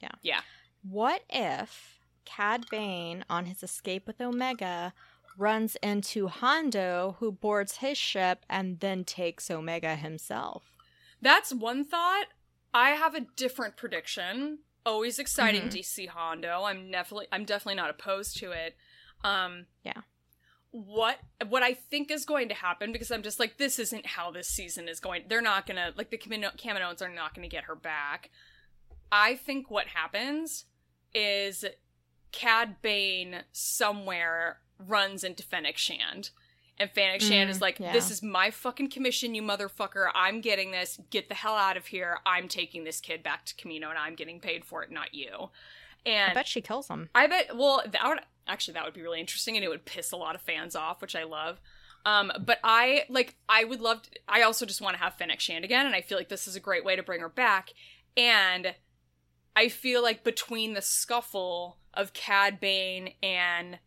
[0.00, 0.12] Yeah.
[0.22, 0.42] Yeah.
[0.82, 4.92] What if Cad Bane, on his escape with Omega,
[5.38, 10.76] runs into Hondo, who boards his ship and then takes Omega himself?
[11.20, 12.26] That's one thought.
[12.74, 14.60] I have a different prediction.
[14.84, 15.70] Always exciting Mhm.
[15.72, 16.64] to see Hondo.
[16.64, 18.76] I'm definitely I'm definitely not opposed to it.
[19.24, 20.02] Um Yeah.
[20.72, 24.30] What what I think is going to happen because I'm just like this isn't how
[24.30, 25.24] this season is going.
[25.28, 28.30] They're not gonna like the Kamino- Kaminoans are not gonna get her back.
[29.10, 30.64] I think what happens
[31.14, 31.64] is
[32.32, 36.30] Cad Bane somewhere runs into Fennec Shand.
[36.78, 37.92] And Fennec Shand is Mm, like, yeah.
[37.94, 40.10] this is my fucking commission, you motherfucker.
[40.14, 41.00] I'm getting this.
[41.08, 42.18] Get the hell out of here.
[42.26, 45.48] I'm taking this kid back to Kamino and I'm getting paid for it, not you.
[46.04, 47.08] And I bet she kills him.
[47.14, 47.56] I bet.
[47.56, 50.34] Well, that would actually that would be really interesting, and it would piss a lot
[50.34, 51.60] of fans off, which I love.
[52.04, 53.34] Um, but I like.
[53.48, 54.02] I would love.
[54.02, 56.46] To, I also just want to have Fennec Shand again, and I feel like this
[56.46, 57.70] is a great way to bring her back.
[58.16, 58.74] And
[59.56, 63.78] I feel like between the scuffle of Cad Bane and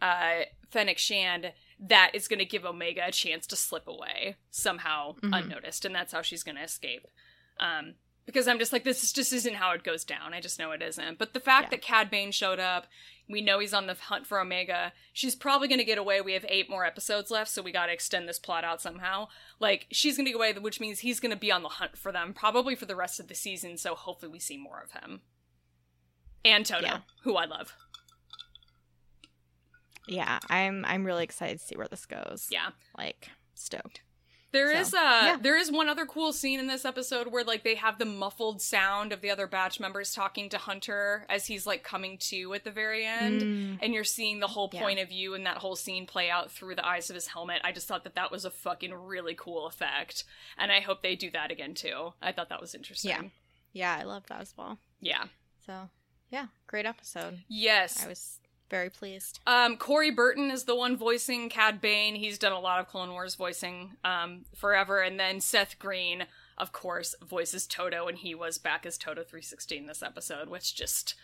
[0.00, 5.16] uh, Fennec Shand, that is going to give Omega a chance to slip away somehow
[5.16, 5.36] Mhm.
[5.38, 7.06] unnoticed, and that's how she's going to escape.
[7.58, 7.94] Um,
[8.26, 10.32] because I'm just like, this is, just isn't how it goes down.
[10.34, 11.18] I just know it isn't.
[11.18, 11.70] But the fact Yeah.
[11.70, 12.86] that Cad Bane showed up,
[13.28, 14.92] we know he's on the hunt for Omega.
[15.12, 16.20] She's probably going to get away.
[16.20, 19.28] We have eight more episodes left, so we got to extend this plot out somehow.
[19.60, 21.96] Like, she's going to get away, which means he's going to be on the hunt
[21.96, 24.92] for them, probably for the rest of the season, so hopefully we see more of
[24.92, 25.20] him.
[26.44, 26.98] And Todo, Yeah.
[27.22, 27.74] who I love.
[30.08, 32.48] Yeah, I'm I'm really excited to see where this goes.
[32.50, 32.70] Yeah.
[32.98, 34.02] Like stoked.
[34.52, 35.36] There So, is a yeah.
[35.40, 38.60] there is one other cool scene in this episode where like they have the muffled
[38.60, 42.62] sound of the other batch members talking to Hunter as he's like coming to at
[42.64, 43.40] the very end.
[43.42, 43.78] Mm.
[43.80, 44.80] And you're seeing the whole Yeah.
[44.82, 47.62] point of view and that whole scene play out through the eyes of his helmet.
[47.64, 50.24] I just thought that that was a fucking really cool effect,
[50.58, 52.12] and I hope they do that again too.
[52.20, 53.10] I thought that was interesting.
[53.10, 53.22] Yeah.
[53.72, 54.78] Yeah, I love that as well.
[55.00, 55.24] yeah.
[55.64, 55.88] So,
[56.30, 57.38] yeah, great episode.
[57.48, 58.04] Yes.
[58.04, 58.38] I was
[58.72, 59.38] very pleased.
[59.46, 62.14] Um, Corey Burton is the one voicing Cad Bane.
[62.14, 65.02] He's done a lot of Clone Wars voicing um, forever.
[65.02, 66.24] And then Seth Green,
[66.56, 71.14] of course, voices Todo, and he was back as Todo 316 this episode, which just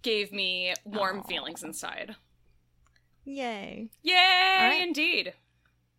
[0.00, 1.24] gave me warm Aw.
[1.24, 2.16] feelings inside.
[3.26, 3.90] Yay.
[4.02, 4.80] Yay, right.
[4.82, 5.34] indeed.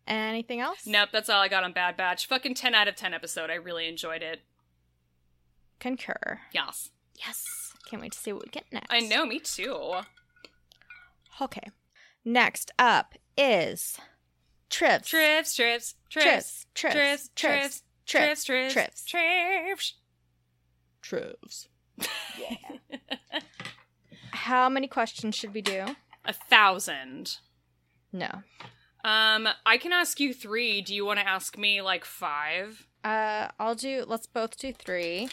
[0.08, 0.86] Anything else?
[0.86, 2.26] Nope, that's all I got on Bad Batch.
[2.26, 3.48] Fucking 10 out of 10 episode.
[3.48, 4.40] I really enjoyed it.
[5.78, 6.40] Concur.
[6.52, 6.90] Yes.
[7.24, 7.72] Yes.
[7.88, 8.92] Can't wait to see what we get next.
[8.92, 10.00] I know, me too.
[11.40, 11.68] Okay.
[12.24, 13.98] Next up is
[14.68, 15.08] Trips.
[15.08, 16.90] Trips, trips, trips, Trips.
[16.92, 17.82] trips, Trips.
[18.06, 18.44] trips, Trips.
[18.44, 19.94] trips, trips, Trips.
[21.02, 21.68] trips.
[21.68, 21.68] Trips.
[24.32, 25.84] How many questions should we do?
[26.24, 27.38] A thousand.
[28.12, 28.28] No.
[29.04, 30.80] Um, I can ask you three.
[30.82, 32.86] Do you want to ask me like five?
[33.04, 34.04] Uh, I'll do.
[34.06, 35.28] Let's both do three,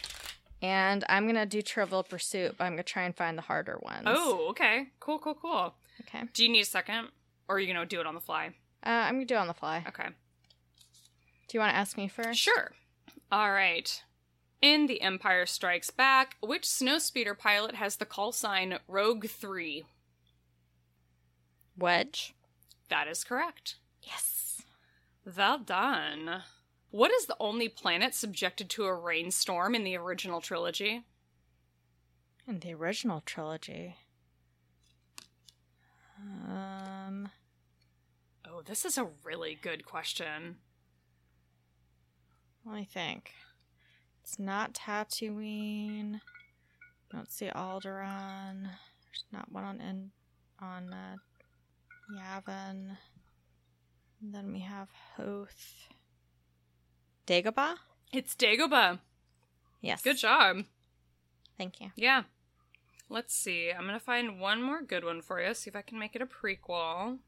[0.62, 4.04] and I'm gonna do Trivial Pursuit, but I'm gonna try and find the harder ones.
[4.06, 4.88] Oh, okay.
[5.00, 5.74] Cool, cool, cool.
[6.02, 6.24] Okay.
[6.34, 7.10] Do you need a second?
[7.48, 8.48] Or are you gonna do it on the fly?
[8.86, 9.84] Uh, I'm gonna do it on the fly.
[9.88, 10.08] Okay.
[11.48, 12.40] Do you want to ask me first?
[12.40, 12.72] Sure.
[13.32, 14.04] All right.
[14.62, 19.84] In The Empire Strikes Back, which snowspeeder pilot has the call sign Rogue 3?
[21.78, 22.34] Wedge.
[22.90, 23.76] That is correct.
[24.02, 24.62] Yes.
[25.38, 26.44] Well done.
[26.92, 31.04] What is the only planet subjected to a rainstorm in the original trilogy?
[32.48, 33.96] In the original trilogy.
[36.48, 37.30] Um.
[38.48, 40.58] Oh, this is a really good question.
[42.66, 43.32] Let me think.
[44.24, 46.22] It's not Tatooine.
[47.12, 48.64] Don't see Alderaan.
[48.64, 50.12] There's not one on in
[50.60, 51.16] on uh,
[52.18, 52.98] Yavin.
[54.22, 55.88] And then we have Hoth.
[57.28, 57.76] Dagobah.
[58.14, 59.00] It's Dagobah.
[59.82, 60.02] Yes.
[60.02, 60.64] Good job.
[61.58, 61.92] Thank you.
[61.96, 62.24] Yeah.
[63.10, 63.72] Let's see.
[63.72, 65.54] I'm gonna find one more good one for you.
[65.54, 67.20] See if I can make it a prequel.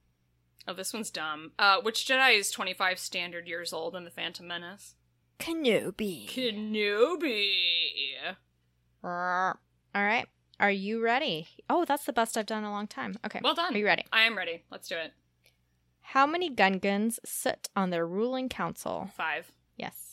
[0.67, 1.51] Oh, this one's dumb.
[1.59, 4.95] Uh, which Jedi is 25 standard years old in the Phantom Menace?
[5.39, 6.27] Kenobi.
[6.27, 7.51] Kenobi.
[9.03, 9.53] All
[9.93, 10.27] right.
[10.59, 11.47] Are you ready?
[11.69, 13.17] Oh, that's the best I've done in a long time.
[13.25, 13.41] Okay.
[13.43, 13.75] Well done.
[13.75, 14.05] Are you ready?
[14.11, 14.63] I am ready.
[14.71, 15.13] Let's do it.
[16.01, 19.09] How many Gungans sit on their ruling council?
[19.15, 19.51] Five.
[19.75, 20.04] Yes.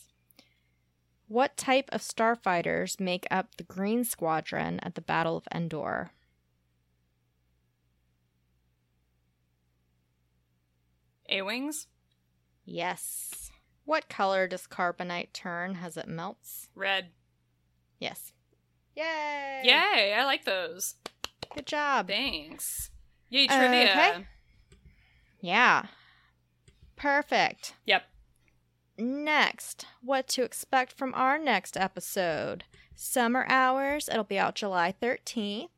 [1.27, 6.11] What type of starfighters make up the Green Squadron at the Battle of Endor?
[11.29, 11.87] A wings.
[12.65, 13.49] Yes.
[13.85, 16.69] What color does carbonite turn as it melts?
[16.75, 17.09] Red.
[17.99, 18.33] Yes.
[18.95, 19.61] Yay!
[19.63, 20.13] Yay!
[20.13, 20.95] I like those.
[21.55, 22.07] Good job.
[22.07, 22.91] Thanks.
[23.29, 23.91] Yay trivia.
[23.91, 24.27] Okay.
[25.41, 25.87] Yeah.
[26.95, 27.73] Perfect.
[27.85, 28.03] Yep.
[28.97, 32.63] Next, what to expect from our next episode.
[32.95, 35.69] Summer Hours, it'll be out July 13th.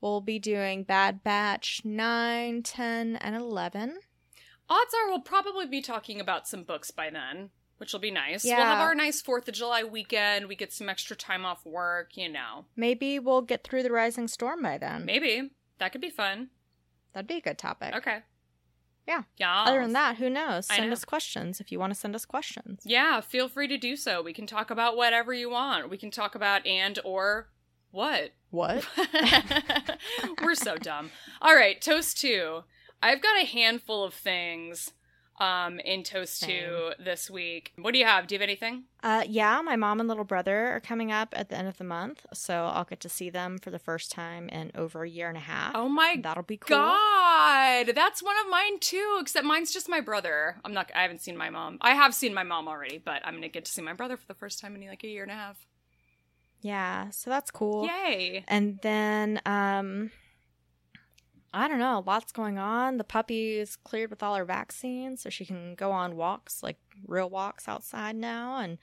[0.00, 3.98] We'll be doing Bad Batch 9, 10, and 11.
[4.68, 8.44] Odds are we'll probably be talking about some books by then, which will be nice.
[8.44, 10.46] We'll have our nice 4th of July weekend.
[10.46, 12.66] We get some extra time off work, you know.
[12.76, 15.04] Maybe we'll get through the Rising Storm by then.
[15.06, 15.50] Maybe.
[15.78, 16.50] That could be fun.
[17.12, 17.94] That'd be a good topic.
[17.96, 18.18] Okay.
[19.08, 19.22] Yeah.
[19.38, 19.64] Yeah.
[19.64, 20.66] Other than that, who knows?
[20.66, 20.92] Send know.
[20.92, 22.82] us questions if you want to send us questions.
[22.84, 24.20] Yeah, feel free to do so.
[24.20, 25.88] We can talk about whatever you want.
[25.88, 27.48] We can talk about and or
[27.90, 28.32] what.
[28.50, 28.86] What?
[30.42, 31.10] We're so dumb.
[31.40, 32.64] All right, toast 2.
[33.02, 34.92] I've got a handful of things
[35.40, 37.72] um in toast 2 this week.
[37.76, 38.26] What do you have?
[38.26, 38.84] Do you have anything?
[39.02, 41.84] Uh, yeah, my mom and little brother are coming up at the end of the
[41.84, 45.28] month, so I'll get to see them for the first time in over a year
[45.28, 45.72] and a half.
[45.74, 46.76] Oh my That'll be cool.
[46.76, 49.18] God, that's one of mine too.
[49.20, 50.56] Except mine's just my brother.
[50.64, 50.90] I'm not.
[50.94, 51.78] I haven't seen my mom.
[51.80, 54.26] I have seen my mom already, but I'm gonna get to see my brother for
[54.26, 55.66] the first time in like a year and a half.
[56.60, 57.86] Yeah, so that's cool.
[57.86, 58.44] Yay!
[58.48, 60.10] And then, um,
[61.52, 62.98] I don't know, lots going on.
[62.98, 66.76] The puppy is cleared with all her vaccines, so she can go on walks, like
[67.06, 68.78] real walks outside now, and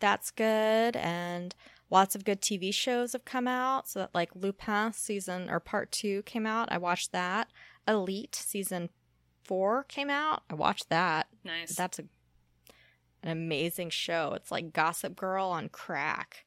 [0.00, 0.96] that's good.
[0.96, 1.54] And
[1.90, 3.88] lots of good TV shows have come out.
[3.88, 6.70] So that, like, Lupin season or part two came out.
[6.72, 7.48] I watched that.
[7.86, 8.90] Elite season
[9.44, 10.42] four came out.
[10.50, 11.28] I watched that.
[11.44, 11.74] Nice.
[11.74, 12.04] That's a
[13.22, 14.32] an amazing show.
[14.36, 16.44] It's like Gossip Girl on crack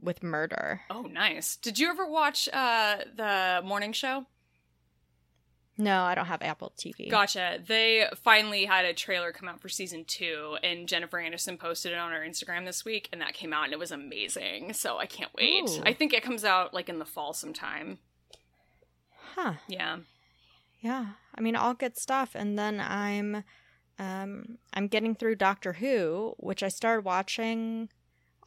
[0.00, 0.82] with murder.
[0.90, 1.56] oh, nice.
[1.56, 4.26] Did you ever watch uh the morning show?
[5.78, 7.10] No, I don't have Apple TV.
[7.10, 7.58] Gotcha.
[7.64, 11.98] They finally had a trailer come out for season two, and Jennifer Aniston posted it
[11.98, 14.72] on her Instagram this week, and that came out, and it was amazing.
[14.72, 15.68] So I can't wait.
[15.68, 15.82] Ooh.
[15.84, 17.98] I think it comes out like in the fall sometime.
[19.34, 19.54] Huh.
[19.68, 19.98] Yeah.
[20.80, 21.06] Yeah.
[21.34, 22.34] I mean, all good stuff.
[22.34, 23.44] And then I'm,
[23.98, 27.90] um, I'm getting through Doctor Who, which I started watching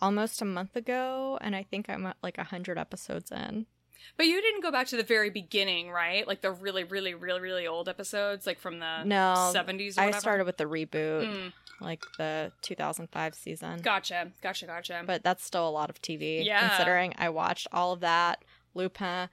[0.01, 3.67] almost a month ago, and I think I'm at like a hundred episodes in.
[4.17, 6.27] But you didn't go back to the very beginning, right?
[6.27, 10.45] Like the really, really, really, really old episodes, like from the No, 70s I started
[10.45, 13.79] with the reboot, Mm, like the 2005 season.
[13.81, 14.31] gotcha.
[14.41, 14.65] Gotcha.
[14.65, 15.03] Gotcha.
[15.05, 16.45] But that's still a lot of TV.
[16.45, 16.67] Yeah.
[16.67, 18.43] Considering I watched all of that,
[18.73, 19.29] Lupin,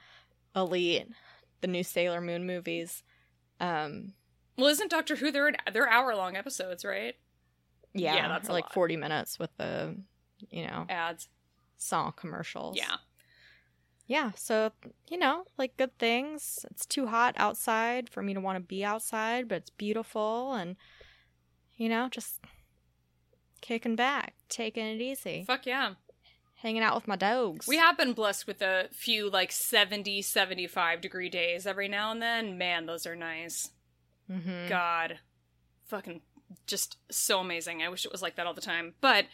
[0.55, 1.09] Elite,
[1.61, 3.03] the new Sailor Moon movies.
[3.61, 4.13] Um,
[4.59, 7.15] well, isn't Doctor Who, they're, they're hour long episodes, right?
[7.95, 8.75] yeah, Yeah, that's like lot.
[8.75, 9.97] 40 minutes with the,
[10.51, 11.29] you know, Ads.
[11.79, 12.77] song commercials.
[12.77, 12.97] Yeah.
[14.09, 14.71] Yeah, so
[15.09, 16.65] you know, like good things.
[16.71, 20.77] It's too hot outside for me to want to be outside, but it's beautiful and
[21.77, 22.41] you know, just
[23.61, 25.95] kicking back, taking it easy, Fuck yeah.
[26.57, 27.67] hanging out with my dogs.
[27.67, 32.23] We have been blessed with a few like 70, 75 degree days every now and
[32.23, 32.57] then.
[32.57, 33.71] Man, those are nice.
[34.31, 34.69] Mhm.
[34.69, 35.19] God.
[35.89, 36.23] Fucking
[36.67, 37.83] just so amazing.
[37.83, 38.95] I wish it was like that all the time.
[39.01, 39.27] But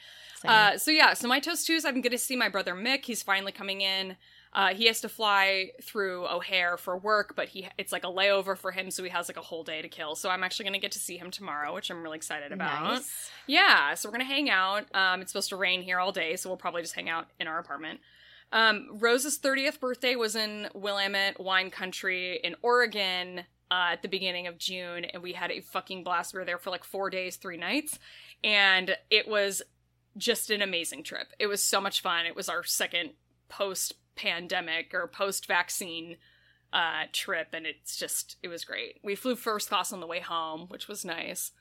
[0.44, 3.04] uh so yeah, so my toast Tuesday, I'm gonna see my brother Mick.
[3.04, 4.16] He's finally coming in.
[4.54, 8.56] Uh, he has to fly through O'Hare for work, but he it's like a layover
[8.56, 10.14] for him, so he has like a whole day to kill.
[10.14, 12.82] So I'm actually gonna get to see him tomorrow, which I'm really excited about.
[12.82, 13.30] Nice.
[13.46, 14.94] Yeah, so we're gonna hang out.
[14.94, 17.46] Um, it's supposed to rain here all day, so we'll probably just hang out in
[17.46, 18.00] our apartment.
[18.52, 24.46] Um, Rose's 30th birthday was in Willamette Wine Country in Oregon uh, at the beginning
[24.46, 26.34] of June, and we had a fucking blast.
[26.34, 27.98] We were there for like four days, three nights,
[28.44, 29.62] and it was
[30.18, 31.28] just an amazing trip.
[31.38, 32.26] It was so much fun.
[32.26, 33.12] It was our second
[33.48, 36.16] post pandemic or post vaccine
[36.72, 38.98] uh, trip, and it's just, it was great.
[39.02, 41.52] We flew first class on the way home, which was nice.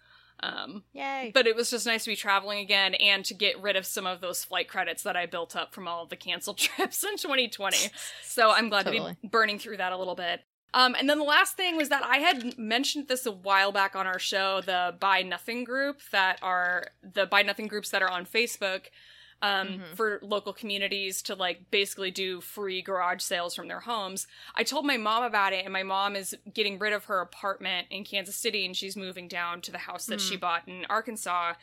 [0.44, 1.32] Um, Yay.
[1.36, 4.08] but it was just nice to be traveling again and to get rid of some
[4.08, 7.18] of those flight credits that I built up from all of the canceled trips in
[7.18, 7.78] 2020.
[8.24, 10.42] So I'm glad to be burning through that a little bit.
[10.74, 13.96] Um, and then the last thing was that I had mentioned this a while back
[13.96, 18.10] on our show, the Buy Nothing group that are the Buy Nothing groups that are
[18.10, 18.84] on Facebook
[19.42, 19.96] um, Mhm.
[19.96, 24.28] for local communities to like basically do free garage sales from their homes.
[24.56, 27.88] I told my mom about it, and my mom is getting rid of her apartment
[27.90, 31.54] in Kansas City, and she's moving down to the house that she bought in Arkansas.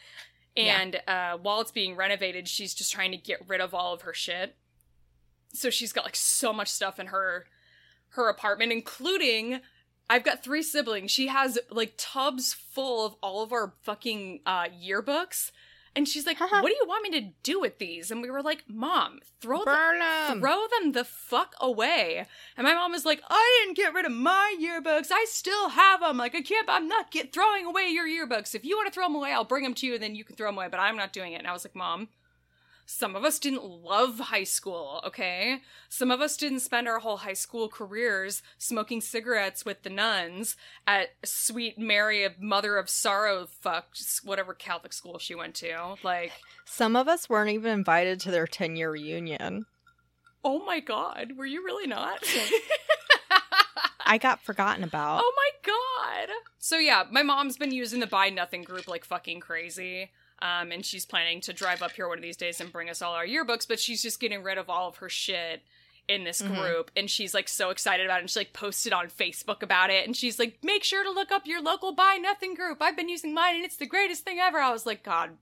[0.57, 0.81] Yeah.
[0.81, 4.03] And uh, while it's being renovated, she's just trying to get rid of all of
[4.03, 4.57] her shit.
[5.53, 7.47] So she's got like so much stuff in her
[8.13, 9.61] her apartment, including
[10.11, 11.11] I've got three siblings.
[11.11, 15.53] She has like tubs full of all of our fucking uh, yearbooks.
[15.97, 16.61] And she's like, uh-huh.
[16.61, 19.65] "What do you want me to do with these?" And we were like, "Mom, throw
[19.65, 20.41] them, Burn 'em.
[20.41, 24.13] throw them the fuck away." And my mom was like, "I didn't get rid of
[24.13, 25.09] my yearbooks.
[25.13, 26.19] I still have them.
[26.19, 26.69] Like I can't.
[26.69, 28.55] I'm not get throwing away your yearbooks.
[28.55, 30.25] If you want to throw them away, I'll bring them to you, and then you
[30.25, 30.69] can throw them away.
[30.69, 32.09] But I'm not doing it." And I was like, "Mom,
[32.91, 35.61] some of us didn't love high school, okay?
[35.91, 40.57] Some of us didn't spend our whole high school careers smoking cigarettes with the nuns
[40.87, 43.89] at Sweet Mary of Mother of Sorrow, fuck,
[44.25, 45.97] whatever Catholic school she went to.
[46.03, 46.33] Like,
[46.65, 49.67] Some of us weren't even invited to their 10 year reunion.
[50.43, 52.21] oh my god, were you really not?
[54.07, 55.21] I got forgotten about.
[55.23, 55.73] Oh my
[56.27, 56.35] god.
[56.59, 60.11] So yeah, my mom's been using the buy nothing group like fucking crazy.
[60.41, 63.03] Um, and she's planning to drive up here one of these days and bring us
[63.03, 65.63] all our yearbooks, but she's just getting rid of all of her shit
[66.07, 66.57] in this Mhm.
[66.57, 69.91] group and she's like so excited about it and she like posted on Facebook about
[69.91, 72.81] it and she's like make sure to look up your local buy nothing group.
[72.81, 74.59] I've been using mine and it's the greatest thing ever.
[74.59, 75.37] I was like god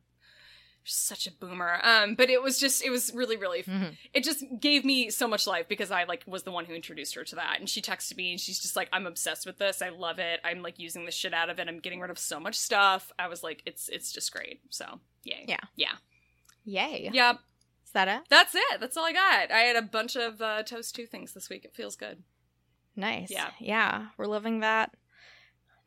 [0.87, 1.81] such a boomer.
[1.83, 3.97] Um but it was just it was really really Mhm.
[4.15, 7.15] it just gave me so much life because I like was the one who introduced
[7.15, 7.59] her to that.
[7.61, 9.83] And she texted me and she's just like, I'm obsessed with this.
[9.83, 10.41] I love it.
[10.45, 11.69] I'm like using the shit out of it.
[11.69, 13.13] I'm getting rid of so much stuff.
[13.19, 14.61] I was like, it's it's just great.
[14.71, 15.45] So yay.
[15.49, 15.61] Yeah.
[15.75, 15.93] Yeah.
[16.65, 17.11] Yay.
[17.13, 17.35] Yeah.
[17.85, 18.23] Is that it?
[18.29, 18.81] That's it.
[18.81, 19.51] That's all I got.
[19.51, 21.65] I had a bunch of uh, toast two things this week.
[21.65, 22.23] It feels good.
[22.97, 23.31] Nice.
[23.31, 23.51] Yeah.
[23.61, 24.07] Yeah.
[24.17, 24.95] We're living that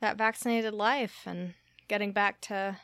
[0.01, 1.53] that vaccinated life and
[1.89, 2.77] getting back to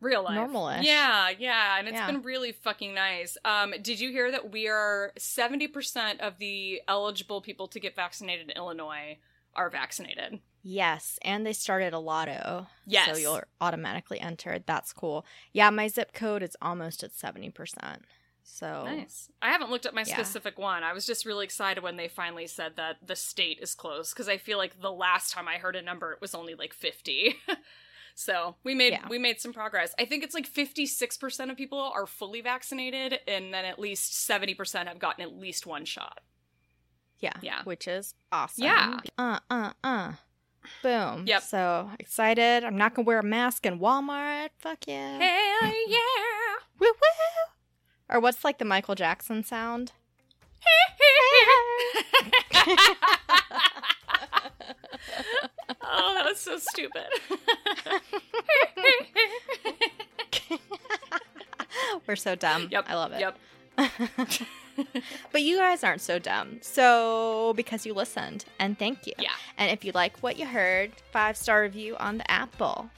[0.00, 0.34] Real life.
[0.34, 0.84] Normal-ish.
[0.84, 1.78] Yeah, yeah.
[1.78, 2.06] And it's Yeah.
[2.06, 3.38] been really fucking nice.
[3.44, 8.50] Um, did you hear that we are 70% of the eligible people to get vaccinated
[8.50, 9.18] in Illinois
[9.54, 10.40] are vaccinated?
[10.68, 12.66] yes, and they started a lotto.
[12.86, 13.06] Yes.
[13.08, 14.64] So you're automatically entered.
[14.66, 15.24] That's cool.
[15.52, 18.02] Yeah, my zip code is almost at 70%.
[18.42, 19.30] So Nice.
[19.40, 20.14] I haven't looked up my Yeah.
[20.14, 20.82] specific one.
[20.84, 24.28] I was just really excited when they finally said that the state is close because
[24.28, 27.36] I feel like the last time I heard a number, it was only like fifty.
[28.18, 29.06] so we made Yeah.
[29.08, 29.94] we made some progress.
[29.98, 33.78] I think it's like fifty six percent of people are fully vaccinated, and then at
[33.78, 36.20] least seventy percent have gotten at least one shot.
[37.18, 37.34] Yeah.
[37.42, 37.62] Yeah.
[37.64, 38.64] Which is awesome.
[38.64, 39.00] Yeah.
[39.16, 40.12] Uh, uh, uh.
[40.82, 41.24] Boom.
[41.26, 41.42] Yep.
[41.42, 42.64] So excited.
[42.64, 44.48] I'm not going to wear a mask in Walmart.
[44.58, 45.18] Fuck yeah.
[45.18, 45.98] Hell yeah.
[46.80, 47.52] Woo woo.
[48.08, 49.92] Or what's like the Michael Jackson sound?
[55.82, 57.06] oh, that was so stupid.
[62.06, 62.68] We're so dumb.
[62.70, 62.84] yep.
[62.88, 63.20] I love it.
[63.20, 63.38] Yep.
[65.32, 66.58] but you guys aren't so dumb.
[66.62, 69.12] So, because you listened, and thank you.
[69.18, 69.30] Yeah.
[69.58, 72.90] And if you like what you heard, five star review on the Apple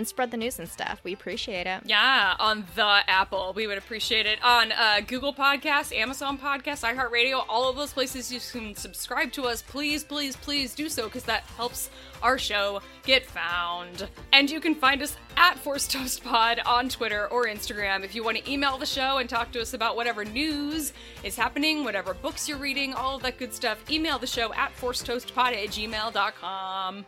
[0.00, 0.98] and spread the news and stuff.
[1.04, 1.82] We appreciate it.
[1.84, 3.52] Yeah, on the Apple.
[3.54, 4.42] We would appreciate it.
[4.42, 9.42] On uh, Google Podcasts, Amazon Podcasts, iHeartRadio, all of those places you can subscribe to
[9.42, 9.60] us.
[9.60, 11.90] Please, please, please do so because that helps
[12.22, 14.08] our show get found.
[14.32, 18.24] And you can find us at Force Toast Pod on Twitter or Instagram if you
[18.24, 22.14] want to email the show and talk to us about whatever news is happening, whatever
[22.14, 23.78] books you're reading, all of that good stuff.
[23.90, 27.04] Email the show at forcetoastpod at gmail.com.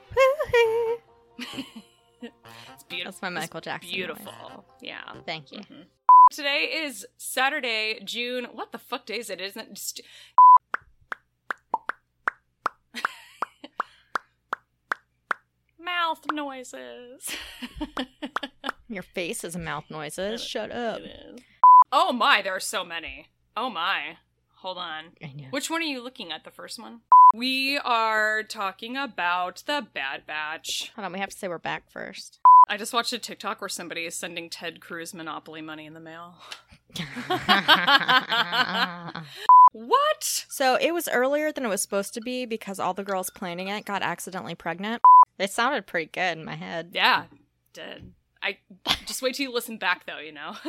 [2.22, 3.12] It's beautiful.
[3.12, 3.96] That's my Michael It's Jackson voice.
[3.96, 4.64] Beautiful.
[4.80, 5.12] Yeah.
[5.26, 5.58] Thank you.
[5.58, 5.82] Mm-hmm.
[6.32, 8.46] Today is Saturday, June.
[8.52, 9.40] What the fuck day is it?
[9.40, 10.00] Isn't it just.
[15.78, 17.36] Mouth noises.
[18.88, 20.42] Your face is a mouth noises.
[20.42, 21.00] Shut up.
[21.90, 23.28] oh my, there are so many.
[23.56, 24.18] Oh my.
[24.62, 25.06] Hold on.
[25.20, 25.46] I know.
[25.50, 26.44] Which one are you looking at?
[26.44, 27.00] The first one?
[27.34, 30.92] We are talking about the Bad Batch.
[30.94, 32.38] Hold on, we have to say we're back first.
[32.68, 36.00] I just watched a TikTok where somebody is sending Ted Cruz Monopoly money in the
[36.00, 36.36] mail.
[39.74, 40.22] What?
[40.22, 43.68] so it was earlier than it was supposed to be because all the girls planning
[43.68, 45.00] it got accidentally pregnant.
[45.38, 46.90] It sounded pretty good in my head.
[46.92, 47.24] Yeah,
[47.72, 48.12] did.
[48.42, 48.58] I
[49.06, 50.54] just wait till you listen back though, you know.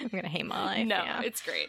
[0.00, 0.86] I'm gonna hate my life.
[0.86, 1.22] no, yeah.
[1.22, 1.68] it's great.